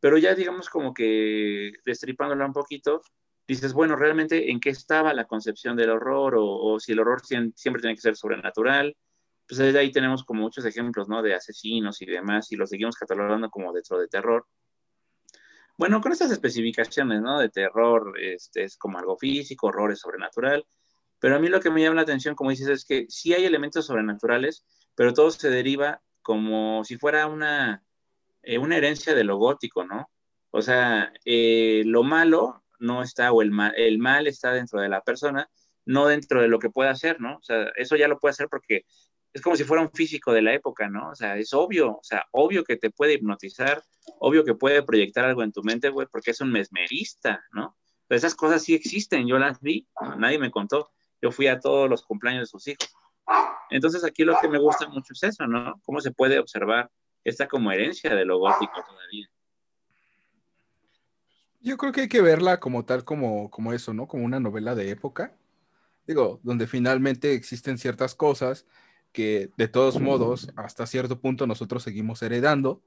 [0.00, 3.02] Pero ya digamos como que destripándola un poquito,
[3.46, 7.80] dices, bueno, realmente en qué estaba la concepción del horror o, si el horror siempre
[7.80, 8.96] tiene que ser sobrenatural.
[9.46, 11.22] Pues desde ahí tenemos como muchos ejemplos, ¿no?
[11.22, 14.44] De asesinos y demás y los seguimos catalogando como dentro de terror.
[15.78, 17.38] Bueno, con estas especificaciones, ¿no?
[17.38, 20.66] De terror, este, es como algo físico, horror es sobrenatural.
[21.20, 23.44] Pero a mí lo que me llama la atención, como dices, es que sí hay
[23.44, 24.64] elementos sobrenaturales,
[24.96, 27.84] pero todo se deriva como si fuera una,
[28.42, 30.10] eh, una herencia de lo gótico, ¿no?
[30.50, 34.88] O sea, eh, lo malo no está, o el mal, el mal está dentro de
[34.88, 35.48] la persona,
[35.84, 37.36] no dentro de lo que puede hacer, ¿no?
[37.36, 38.84] O sea, eso ya lo puede hacer porque
[39.32, 41.10] es como si fuera un físico de la época, ¿no?
[41.10, 43.82] O sea, es obvio, o sea, obvio que te puede hipnotizar,
[44.18, 47.76] obvio que puede proyectar algo en tu mente, güey, porque es un mesmerista, ¿no?
[48.08, 49.86] Pero esas cosas sí existen, yo las vi,
[50.16, 50.90] nadie me contó,
[51.20, 52.88] yo fui a todos los cumpleaños de sus hijos.
[53.70, 55.80] Entonces aquí lo que me gusta mucho es eso, ¿no?
[55.84, 56.90] Cómo se puede observar
[57.24, 59.28] esta como herencia de lo gótico todavía.
[61.60, 64.06] Yo creo que hay que verla como tal, como, como eso, ¿no?
[64.06, 65.36] Como una novela de época.
[66.06, 68.66] Digo, donde finalmente existen ciertas cosas
[69.12, 72.82] que de todos modos, hasta cierto punto nosotros seguimos heredando.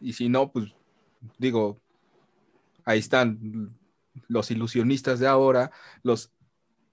[0.00, 0.72] Y si no, pues
[1.38, 1.80] digo,
[2.84, 3.76] ahí están
[4.28, 5.70] los ilusionistas de ahora,
[6.02, 6.32] los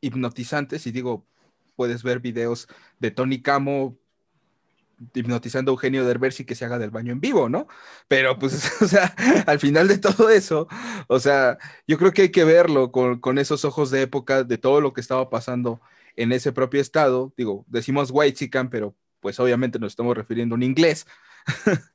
[0.01, 1.25] hipnotizantes, y digo,
[1.77, 2.67] puedes ver videos
[2.99, 3.97] de Tony Camo
[5.13, 7.67] hipnotizando a Eugenio Derbez y que se haga del baño en vivo, ¿no?
[8.07, 9.13] Pero pues, o sea,
[9.45, 10.67] al final de todo eso,
[11.07, 11.57] o sea,
[11.87, 15.01] yo creo que hay que verlo con, esos ojos de época de todo lo que
[15.01, 15.79] estaba pasando
[16.15, 17.33] en ese propio estado.
[17.37, 21.05] Digo, decimos white chican, pero pues obviamente nos estamos refiriendo en inglés.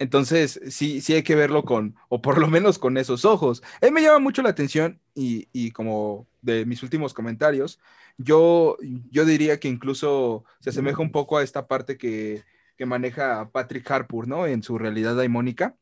[0.00, 3.62] Entonces, sí, sí hay que verlo con, o por lo menos con esos ojos.
[3.82, 7.78] Él me llama mucho la atención y, y como de mis últimos comentarios,
[8.16, 8.78] yo,
[9.10, 12.42] yo diría que incluso se asemeja un poco a esta parte que,
[12.86, 14.46] maneja Patrick Harpur, ¿no?
[14.46, 15.76] En su realidad daimónica.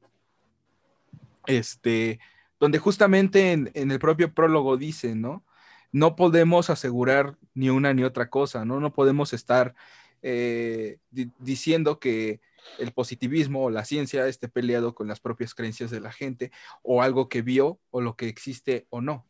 [1.46, 2.18] Este,
[2.58, 5.44] donde justamente en, el propio prólogo dice, ¿no?
[5.92, 8.80] No podemos asegurar ni una ni otra cosa, ¿no?
[8.80, 9.76] No podemos estar
[10.22, 10.98] eh,
[11.38, 12.40] diciendo que
[12.78, 16.52] el positivismo o la ciencia esté peleado con las propias creencias de la gente
[16.82, 19.26] o algo que vio o lo que existe o no.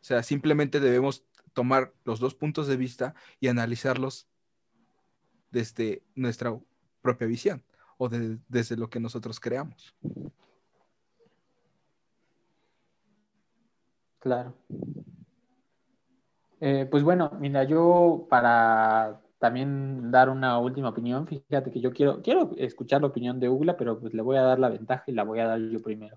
[0.00, 4.28] O sea, simplemente debemos tomar los dos puntos de vista y analizarlos
[5.50, 6.58] desde nuestra
[7.02, 7.62] propia visión
[7.98, 9.94] o desde lo que nosotros creamos.
[14.20, 14.54] Claro.
[16.60, 22.20] Eh, pues bueno, mira, yo para también dar una última opinión, fíjate que yo quiero,
[22.22, 25.12] quiero escuchar la opinión de Ugla, pero pues le voy a dar la ventaja y
[25.12, 26.16] la voy a dar yo primero.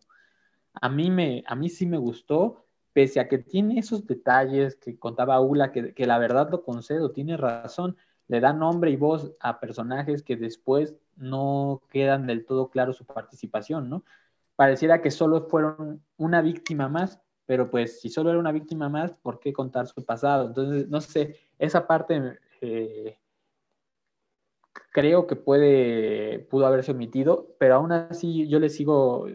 [0.73, 4.99] A mí, me, a mí sí me gustó pese a que tiene esos detalles que
[4.99, 7.95] contaba Ula, que, la verdad lo concedo, tiene razón,
[8.27, 13.05] le da nombre y voz a personajes que después no quedan del todo claro su
[13.05, 14.03] participación, ¿no?
[14.57, 19.13] Pareciera que solo fueron una víctima más, pero pues si solo era una víctima más,
[19.13, 20.47] ¿por qué contar su pasado?
[20.47, 23.19] Entonces, no sé, esa parte eh,
[24.91, 29.27] creo que puede, pudo haberse omitido, pero aún así yo le sigo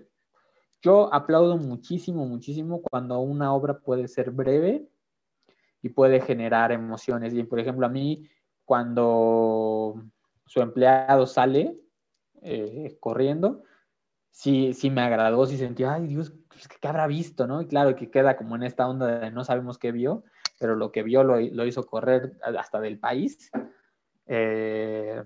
[0.81, 4.89] yo aplaudo muchísimo, muchísimo cuando una obra puede ser breve
[5.83, 7.35] y puede generar emociones.
[7.35, 8.29] Y por ejemplo, a mí,
[8.65, 10.03] cuando
[10.47, 11.77] su empleado sale
[12.43, 13.65] eh, corriendo,
[14.31, 16.33] sí, sí me agradó, sí sentí, ay Dios,
[16.81, 17.47] ¿qué habrá visto?
[17.47, 17.61] ¿no?
[17.61, 20.23] Y claro que queda como en esta onda de no sabemos qué vio,
[20.59, 23.51] pero lo que vio lo, hizo correr hasta del país.
[24.27, 25.23] Eh,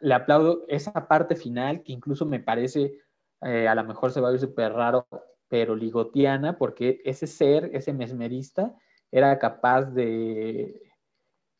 [0.00, 2.98] le aplaudo esa parte final que incluso me parece
[3.42, 5.06] eh, a lo mejor se va a ver súper raro,
[5.48, 8.74] pero ligotiana, porque ese ser, ese mesmerista,
[9.10, 10.88] era capaz de,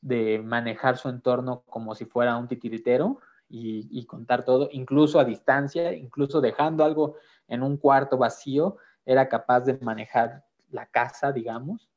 [0.00, 5.94] de manejar su entorno como si fuera un titiritero y, contar todo, incluso a distancia,
[5.94, 11.87] incluso dejando algo en un cuarto vacío, era capaz de manejar la casa, digamos.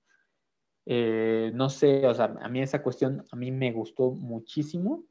[0.85, 5.03] Eh, no sé, o sea, a mí esa cuestión a mí me gustó muchísimo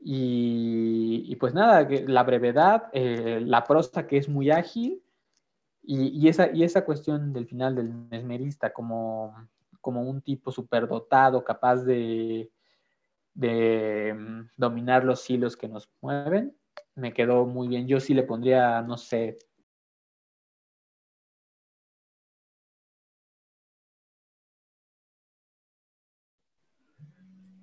[0.00, 5.02] y, pues nada, la brevedad, eh, la prosa que es muy ágil
[5.82, 9.34] y, esa, y esa cuestión del final del mesmerista como,
[9.80, 12.50] como un tipo superdotado, capaz de,
[13.34, 16.56] de mm, dominar los hilos que nos mueven,
[16.94, 17.86] me quedó muy bien.
[17.86, 19.38] Yo sí le pondría, no sé,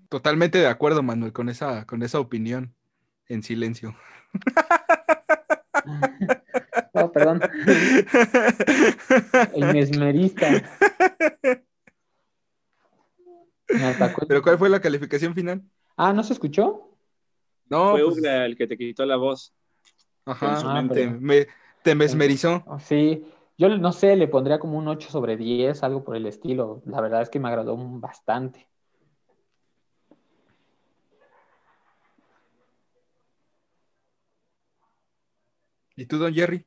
[0.10, 2.74] Totalmente de acuerdo, Manuel, con esa, con esa opinión
[3.28, 3.96] en silencio.
[6.94, 7.42] Oh, perdón.
[9.54, 10.48] El mesmerista.
[13.84, 14.26] atacó.
[14.28, 15.62] Pero ¿cuál fue la calificación final?
[15.98, 16.90] Ah, ¿no se escuchó?
[17.70, 19.54] No, Fue pues, Ugla el que te quitó la voz.
[20.26, 21.48] ajá, su Ah, te, me-
[21.84, 22.64] te mesmerizó.
[22.68, 23.26] Oh, Sí,
[23.58, 26.82] yo no sé, le pondría como un 8 sobre 10, algo por el estilo.
[26.86, 28.68] La verdad es que me agradó bastante.
[35.96, 36.66] ¿Y tú, don Jerry?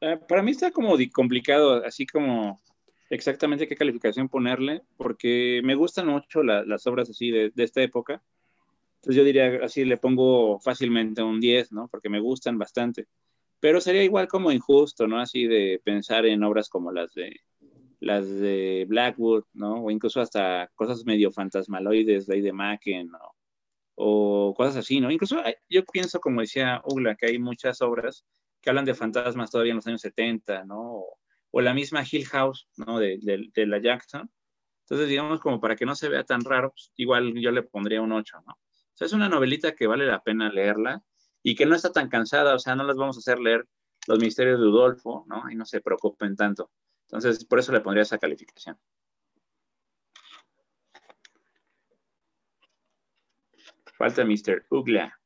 [0.00, 2.60] Ah, para mí está como complicado, así como
[3.10, 7.82] exactamente qué calificación ponerle, porque me gustan mucho la- las obras así de, de esta
[7.82, 8.22] época.
[8.96, 11.88] Entonces yo diría así, le pongo fácilmente un 10, ¿no?
[11.88, 13.06] Porque me gustan bastante.
[13.60, 15.20] Pero sería igual como injusto, ¿no?
[15.20, 17.40] Así de pensar en obras como las de
[18.00, 19.84] las de Blackwood, ¿no?
[19.84, 23.18] O incluso hasta cosas medio fantasmaloides de ahí de Macken, ¿no?
[23.96, 25.10] O cosas así, ¿no?
[25.10, 28.24] Incluso yo pienso, como decía Ugla, que hay muchas obras
[28.60, 30.80] que hablan de fantasmas todavía en los años 70, ¿no?
[30.80, 31.18] O,
[31.50, 32.98] o la misma Hill House, ¿no?
[32.98, 34.30] De, de- de la Jackson.
[34.84, 38.02] Entonces, digamos, como para que no se vea tan raro, pues, igual yo le pondría
[38.02, 38.52] un 8, ¿no?
[38.54, 41.04] O sea, es una novelita que vale la pena leerla
[41.42, 43.66] y que no está tan cansada, o sea, no las vamos a hacer leer
[44.06, 45.50] los misterios de Udolfo, ¿no?
[45.50, 46.70] Y no se preocupen tanto.
[47.08, 48.78] Entonces, por eso le pondría esa calificación.
[54.04, 54.66] Falta Mr.
[54.68, 55.18] Ugla.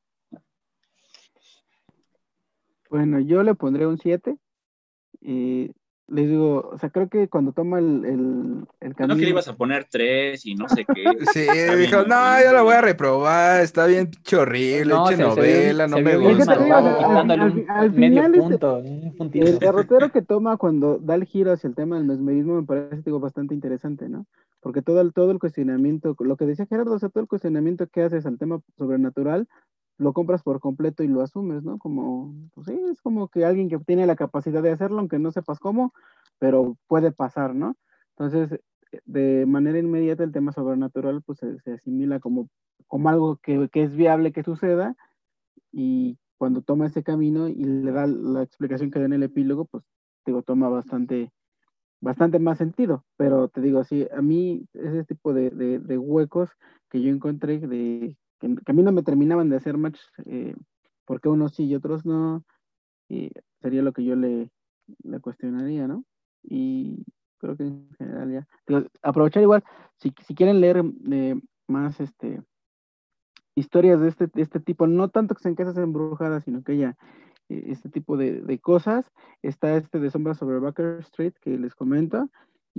[2.88, 4.38] Bueno, yo le pondré un 7.
[5.20, 5.74] Y
[6.10, 9.16] les digo, o sea, creo que cuando toma el, el, el No camino.
[9.16, 11.04] que le ibas a poner tres y no sé qué.
[11.32, 11.40] Sí,
[11.76, 12.08] dijo, ¿no?
[12.08, 15.86] no, yo la voy a reprobar, está bien horrible, No, eche se- se vio- novela,
[15.86, 16.56] no se me gusta.
[16.56, 19.46] digo, al- quitándole al- un al final este- punto, un puntito.
[19.46, 23.02] El derrotero que toma cuando da el giro hacia el tema del mesmerismo me parece
[23.04, 24.24] digo, bastante interesante, ¿no?
[24.60, 27.86] Porque todo el, todo el cuestionamiento, lo que decía Gerardo, o sea, todo el cuestionamiento
[27.86, 29.46] que haces al tema sobrenatural,
[29.98, 31.78] lo compras por completo y lo asumes, ¿no?
[31.78, 35.32] Como, pues sí, es como que alguien que tiene la capacidad de hacerlo, aunque no
[35.32, 35.92] sepas cómo,
[36.38, 37.76] pero puede pasar, ¿no?
[38.16, 38.60] Entonces,
[39.04, 42.48] de manera inmediata el tema sobrenatural pues se, asimila como,
[42.86, 44.96] como algo que, que es viable que suceda
[45.72, 49.64] y cuando toma ese camino y le da la explicación que da en el epílogo,
[49.66, 49.84] pues
[50.24, 51.32] digo, toma bastante,
[52.00, 53.04] bastante más sentido.
[53.16, 56.50] Pero te digo, sí, a mí ese tipo de- de huecos
[56.90, 60.54] que yo encontré, de, que, que a mí no me terminaban de hacer match, eh,
[61.04, 62.44] porque unos sí y otros no,
[63.60, 64.50] sería lo que yo le,
[65.20, 66.04] cuestionaría, ¿no?
[66.42, 67.04] Y
[67.38, 68.48] creo que en general ya.
[68.66, 69.64] Digo, aprovechar igual,
[69.96, 71.34] si, si quieren leer eh,
[71.66, 72.42] más este
[73.54, 76.96] historias de este, de este tipo, no tanto que sean casas embrujadas, sino que haya
[77.48, 79.10] eh, este tipo de, de cosas.
[79.42, 82.30] Está este de Sombras sobre Baker Street que les comento.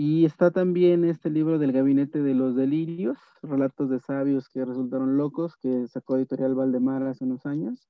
[0.02, 5.18] Y está también este libro del Gabinete de los Delirios, relatos de sabios que resultaron
[5.18, 7.90] locos, que sacó Editorial Valdemar hace unos años,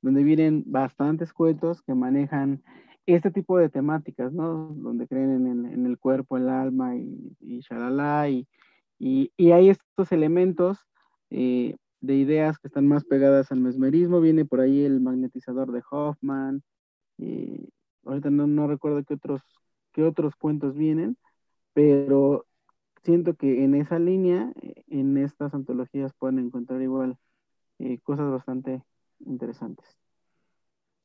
[0.00, 2.62] donde vienen bastantes cuentos que manejan
[3.06, 4.72] este tipo de temáticas, ¿no?
[4.72, 8.46] Donde creen en el, en el cuerpo, el alma y, y shalala, y,
[9.00, 10.78] y, y hay estos elementos
[11.30, 14.20] eh, de ideas que están más pegadas al mesmerismo.
[14.20, 16.62] Viene por ahí el magnetizador de Hoffman.
[17.16, 17.68] Y
[18.04, 19.42] ahorita no, no recuerdo qué otros,
[19.92, 21.16] qué otros cuentos vienen,
[21.78, 22.44] pero
[23.04, 27.16] siento que en esa línea, eh, en estas antologías pueden encontrar igual
[27.78, 28.82] eh, cosas bastante
[29.20, 29.86] interesantes.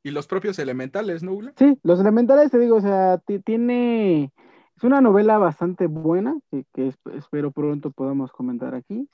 [0.01, 1.37] Y los propios elementales, ¿no?
[1.57, 4.31] Sí, Los Elementales, te digo, o sea, ti- tiene,
[4.75, 9.07] es una novela bastante buena, que, que esp- espero pronto podamos comentar aquí,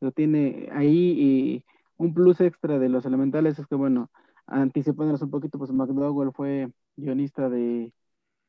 [0.00, 1.64] pero tiene ahí
[1.96, 4.10] un plus extra de Los Elementales, es que bueno,
[4.48, 7.92] anticipándonos un poquito, pues McDowell fue guionista de,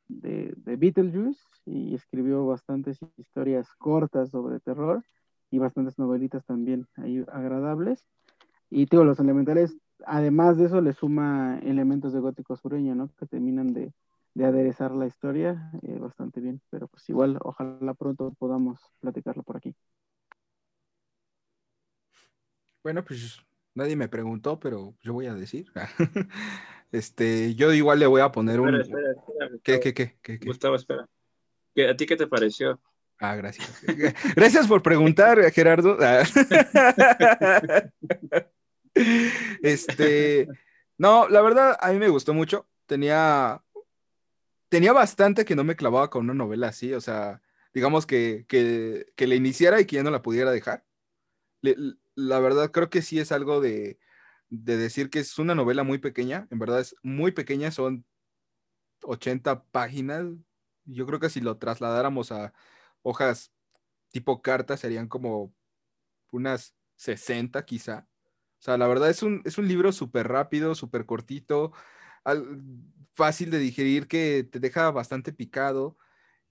[0.08, 5.04] de, de Beetlejuice y escribió bastantes historias cortas sobre terror
[5.52, 8.08] y bastantes novelitas también ahí agradables.
[8.70, 13.10] Y digo, Los Elementales además de eso le suma elementos de gótico sureño, ¿no?
[13.18, 13.94] Que terminan de,
[14.34, 19.58] de aderezar la historia eh, bastante bien, pero pues igual ojalá pronto podamos platicarlo por
[19.58, 19.76] aquí.
[22.84, 23.40] Bueno, pues
[23.74, 25.68] nadie me preguntó, pero yo voy a decir.
[26.96, 28.76] Este, yo igual le voy a poner un.
[28.80, 29.60] Espera, espera, espera.
[29.64, 30.46] ¿Qué, qué, qué, qué, qué?
[30.46, 31.08] Gustavo, espera.
[31.76, 32.80] ¿Qué- ¿A ti qué te pareció?
[33.20, 33.82] Ah, gracias.
[34.36, 35.98] Gracias por preguntar, Gerardo.
[39.62, 40.48] Este,
[40.98, 42.68] no, la verdad, a mí me gustó mucho.
[42.86, 43.62] Tenía,
[44.70, 47.42] tenía bastante que no me clavaba con una novela así, o sea,
[47.74, 50.86] digamos que, que, que le iniciara y que ya no la pudiera dejar.
[51.62, 51.76] Le-
[52.16, 54.00] la verdad, creo que sí es algo de,
[54.50, 58.06] de decir que es una novela muy pequeña, en verdad es muy pequeña, son
[59.04, 60.26] 80 páginas.
[60.86, 62.54] Yo creo que si lo trasladáramos a
[63.02, 63.52] hojas
[64.12, 65.54] tipo carta serían como
[66.32, 68.08] unas 60 quizá.
[68.60, 71.74] O sea, la verdad es un, es un libro súper rápido, súper cortito,
[73.14, 75.98] fácil de digerir, que te deja bastante picado.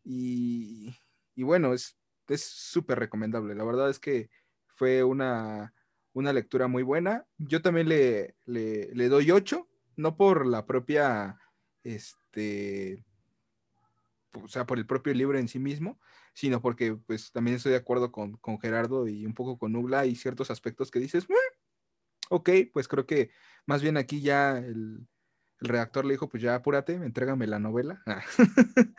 [0.04, 0.96] Y,
[1.34, 3.54] y bueno, es, es súper recomendable.
[3.54, 4.30] La verdad es que
[4.66, 5.74] fue una,
[6.14, 7.26] una lectura muy buena.
[7.36, 11.38] Yo también le, le, le doy 8, no por la propia,
[11.82, 13.04] este,
[14.32, 16.00] o sea, por el propio libro en sí mismo,
[16.32, 20.06] sino porque pues también estoy de acuerdo con, con Gerardo y un poco con Nubla
[20.06, 21.26] y ciertos aspectos que dices,
[22.30, 23.30] ok, pues creo que
[23.66, 25.06] más bien aquí ya el,
[25.60, 28.02] el redactor le dijo, pues ya apúrate, entrégame la novela.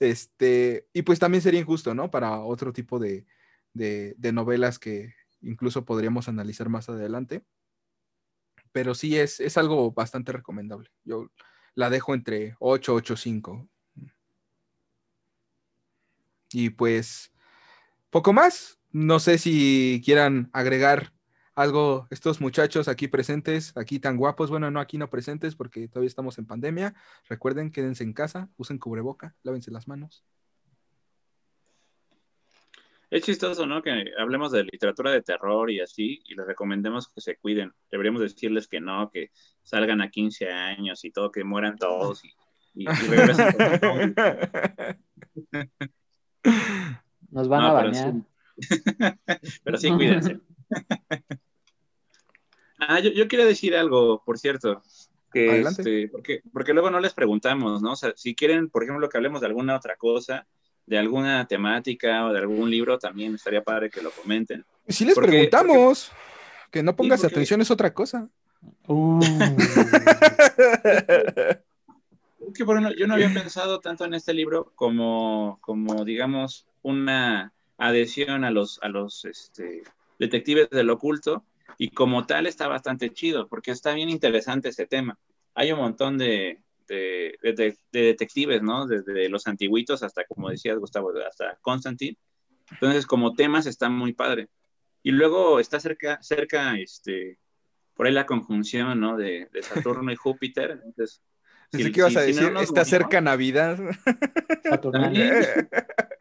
[0.00, 2.10] este, y pues también sería injusto, ¿no?
[2.10, 3.26] Para otro tipo de,
[3.72, 7.44] de, de, novelas que incluso podríamos analizar más adelante.
[8.72, 10.90] Pero sí es, es algo bastante recomendable.
[11.04, 11.30] Yo
[11.74, 13.68] la dejo entre 8, 8, 5.
[16.52, 17.32] Y pues,
[18.10, 18.78] poco más.
[18.92, 21.12] No sé si quieran agregar
[21.54, 26.08] algo estos muchachos aquí presentes, aquí tan guapos, bueno, no aquí no presentes porque todavía
[26.08, 26.94] estamos en pandemia.
[27.28, 30.24] Recuerden, quédense en casa, usen cubreboca, lávense las manos.
[33.08, 33.82] Es chistoso, ¿no?
[33.82, 37.72] Que hablemos de literatura de terror y así, y les recomendemos que se cuiden.
[37.90, 39.30] Deberíamos decirles que no, que
[39.62, 42.34] salgan a 15 años y todo, que mueran todos y,
[42.74, 44.14] y, y regresen.
[47.30, 48.14] Nos van no, a bañar.
[48.14, 48.24] Pero
[48.58, 50.40] sí, pero sí cuídense.
[52.78, 54.82] ah, yo, yo, quería decir algo, por cierto.
[55.32, 57.92] Que este, porque, porque luego no les preguntamos, ¿no?
[57.92, 60.46] O sea, si quieren, por ejemplo, que hablemos de alguna otra cosa,
[60.86, 64.64] de alguna temática o de algún libro, también estaría padre que lo comenten.
[64.88, 67.34] Si les porque, preguntamos, porque, que no pongas porque...
[67.34, 68.28] atención es otra cosa.
[68.86, 69.20] Uh.
[72.54, 78.44] que bueno, yo no había pensado tanto en este libro como, como digamos, una adhesión
[78.44, 79.82] a los, a los este,
[80.18, 81.44] detectives del oculto
[81.78, 85.18] y como tal está bastante chido porque está bien interesante ese tema.
[85.54, 88.86] Hay un montón de, de, de, de detectives, ¿no?
[88.86, 92.16] Desde los antiguitos hasta, como decías Gustavo, hasta Constantine.
[92.70, 94.48] Entonces, como temas está muy padre.
[95.02, 97.38] Y luego está cerca, cerca, este,
[97.94, 99.16] por ahí la conjunción, ¿no?
[99.16, 100.80] De, Saturno y Júpiter.
[100.84, 101.22] Entonces,
[101.72, 103.78] si, que ibas si, a decir, si no está cerca Navidad.
[104.92, 105.68] También,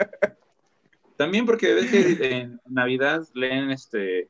[1.18, 4.30] también porque ves que en Navidad leen este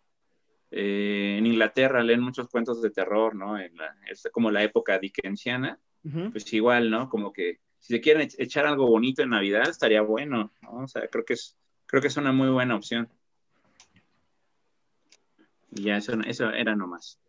[0.71, 3.57] eh, en Inglaterra leen muchos cuentos de terror, ¿no?
[3.57, 6.31] En la, es como la época dickensiana, uh -huh.
[6.31, 7.09] pues igual, ¿no?
[7.09, 10.83] Como que si se quieren echar algo bonito en Navidad estaría bueno, ¿no?
[10.83, 13.09] O sea, creo que es, creo que es una muy buena opción.
[15.71, 17.19] Y ya, eso, eso era nomás.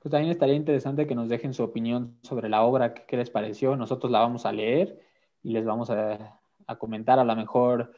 [0.00, 3.30] Pues también estaría interesante que nos dejen su opinión sobre la obra, qué, qué les
[3.30, 3.76] pareció.
[3.76, 5.00] Nosotros la vamos a leer
[5.42, 7.18] y les vamos a, a comentar.
[7.18, 7.92] A lo mejor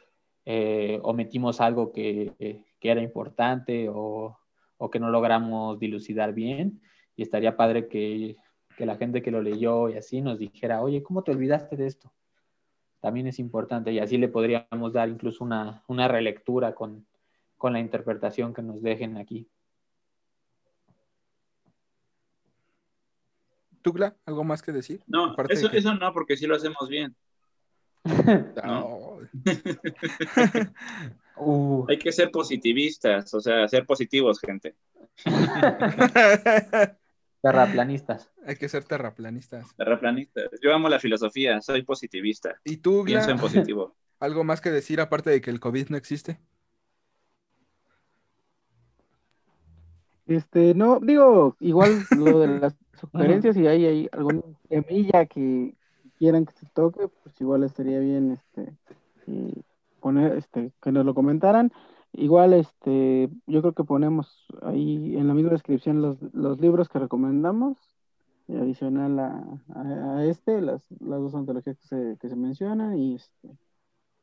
[0.45, 2.33] eh, omitimos algo que,
[2.79, 4.37] que era importante o,
[4.77, 6.81] o, que no logramos dilucidar bien.
[7.15, 8.37] Y estaría padre que,
[8.75, 11.87] que la gente que lo leyó y así nos dijera, oye, ¿cómo te olvidaste de
[11.87, 12.11] esto?
[12.99, 17.05] También es importante y así le podríamos dar incluso una, una relectura con,
[17.57, 19.47] con la interpretación que nos dejen aquí.
[23.81, 25.03] Tugla, ¿algo más que decir?
[25.05, 25.77] No, eso, que...
[25.77, 27.15] eso no, porque sí lo hacemos bien.
[28.65, 29.19] No.
[31.37, 31.85] uh.
[31.89, 34.75] Hay que ser positivistas, o sea, ser positivos, gente.
[37.45, 38.31] terraplanistas.
[38.45, 39.75] Hay que ser terraplanistas.
[39.75, 40.45] Terraplanistas.
[40.61, 42.55] Yo amo la filosofía, soy positivista.
[42.63, 43.19] ¿Y tú, Gla?
[43.19, 43.95] Pienso en positivo.
[44.19, 46.39] ¿Algo más que decir aparte de que el COVID no existe?
[50.25, 55.75] Este, no, digo, igual lo de las sugerencias, si hay, hay alguna semilla que
[56.17, 58.73] quieran que se toque, pues igual estaría bien este
[59.27, 59.63] y
[59.99, 61.71] poner este que nos lo comentaran.
[62.17, 66.99] Igual este yo creo que ponemos ahí en la misma descripción los, los libros que
[66.99, 67.77] recomendamos,
[68.47, 69.43] adicional a,
[69.75, 73.57] a, este, las, las dos antologías que se, que se mencionan, y este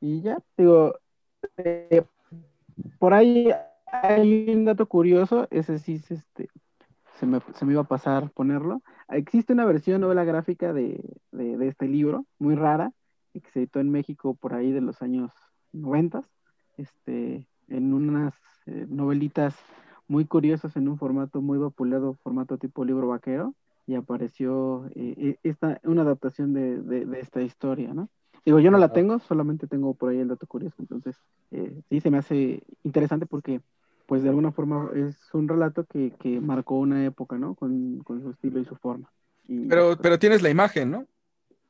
[0.01, 0.97] y ya, digo,
[1.59, 2.05] eh,
[2.99, 3.51] por ahí
[3.87, 6.49] hay un dato curioso, ese sí este,
[7.21, 8.83] se me, se me iba a pasar ponerlo.
[9.09, 12.93] Existe una versión novela gráfica de, de, de, este libro, muy rara,
[13.33, 15.31] que se editó en México por ahí de los años
[15.73, 16.29] 90,
[16.79, 18.35] este, en unas
[18.67, 19.55] eh, novelitas
[20.09, 23.55] muy curiosas en un formato muy vapuleado, formato tipo libro vaquero,
[23.87, 28.09] y apareció eh, esta, una adaptación de, de, esta historia, ¿no?
[28.45, 31.17] Digo, yo no la tengo, solamente tengo por ahí el dato curioso, entonces
[31.53, 33.61] eh, sí se me hace interesante porque
[34.07, 37.55] pues de alguna forma es un relato que, que marcó una época, ¿no?
[37.55, 39.11] Con, con, su estilo y su forma.
[39.47, 41.07] Y, pero, pero tienes la imagen, ¿no?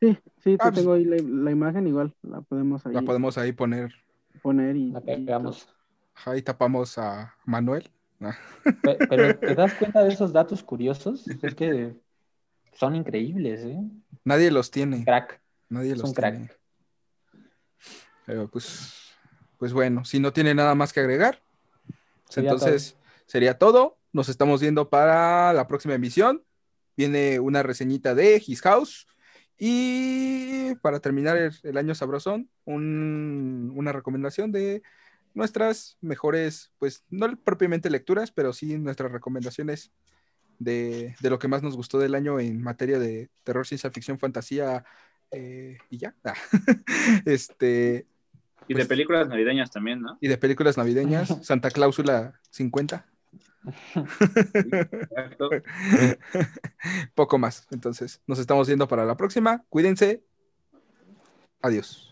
[0.01, 2.95] Sí, sí, ah, tengo ahí la, la, imagen, igual la podemos ahí.
[2.95, 3.93] La podemos ahí poner.
[4.43, 4.91] Poner y.
[4.91, 5.69] La pegamos.
[6.25, 7.91] Ahí tapamos a Manuel.
[8.19, 11.27] Pero, pero, ¿te das cuenta de esos datos curiosos?
[11.29, 11.95] Es que
[12.75, 13.79] son increíbles, ¿eh?
[14.25, 15.05] Nadie los tiene.
[15.05, 15.41] Crack.
[15.69, 16.47] Nadie los tiene.
[16.47, 16.59] Crack.
[18.27, 18.99] Pero pues
[19.59, 21.41] pues bueno, si no tiene nada más que agregar,
[22.29, 22.97] Sería entonces
[23.27, 23.99] sería todo.
[24.13, 26.43] Nos estamos viendo para la próxima emisión.
[26.97, 29.07] Viene una reseñita de His House.
[29.59, 34.83] Y para terminar el, el año sabrosón, un- una recomendación de
[35.35, 39.93] nuestras mejores, pues no propiamente lecturas, pero sí nuestras recomendaciones
[40.59, 44.19] de, de lo que más nos gustó del año en materia de terror, ciencia ficción,
[44.19, 44.85] fantasía
[45.31, 46.15] eh, y ya.
[46.25, 46.35] Ah,
[47.25, 48.07] este,
[48.69, 50.19] Y de Pues- películas navideñas también, ¿no?
[50.21, 53.07] y de películas navideñas, Santa Cláusula 50.
[53.95, 55.51] Exacto.
[57.15, 57.67] Poco más.
[57.71, 59.65] Entonces, nos estamos viendo para la próxima.
[59.69, 60.23] Cuídense.
[61.61, 62.12] Adiós.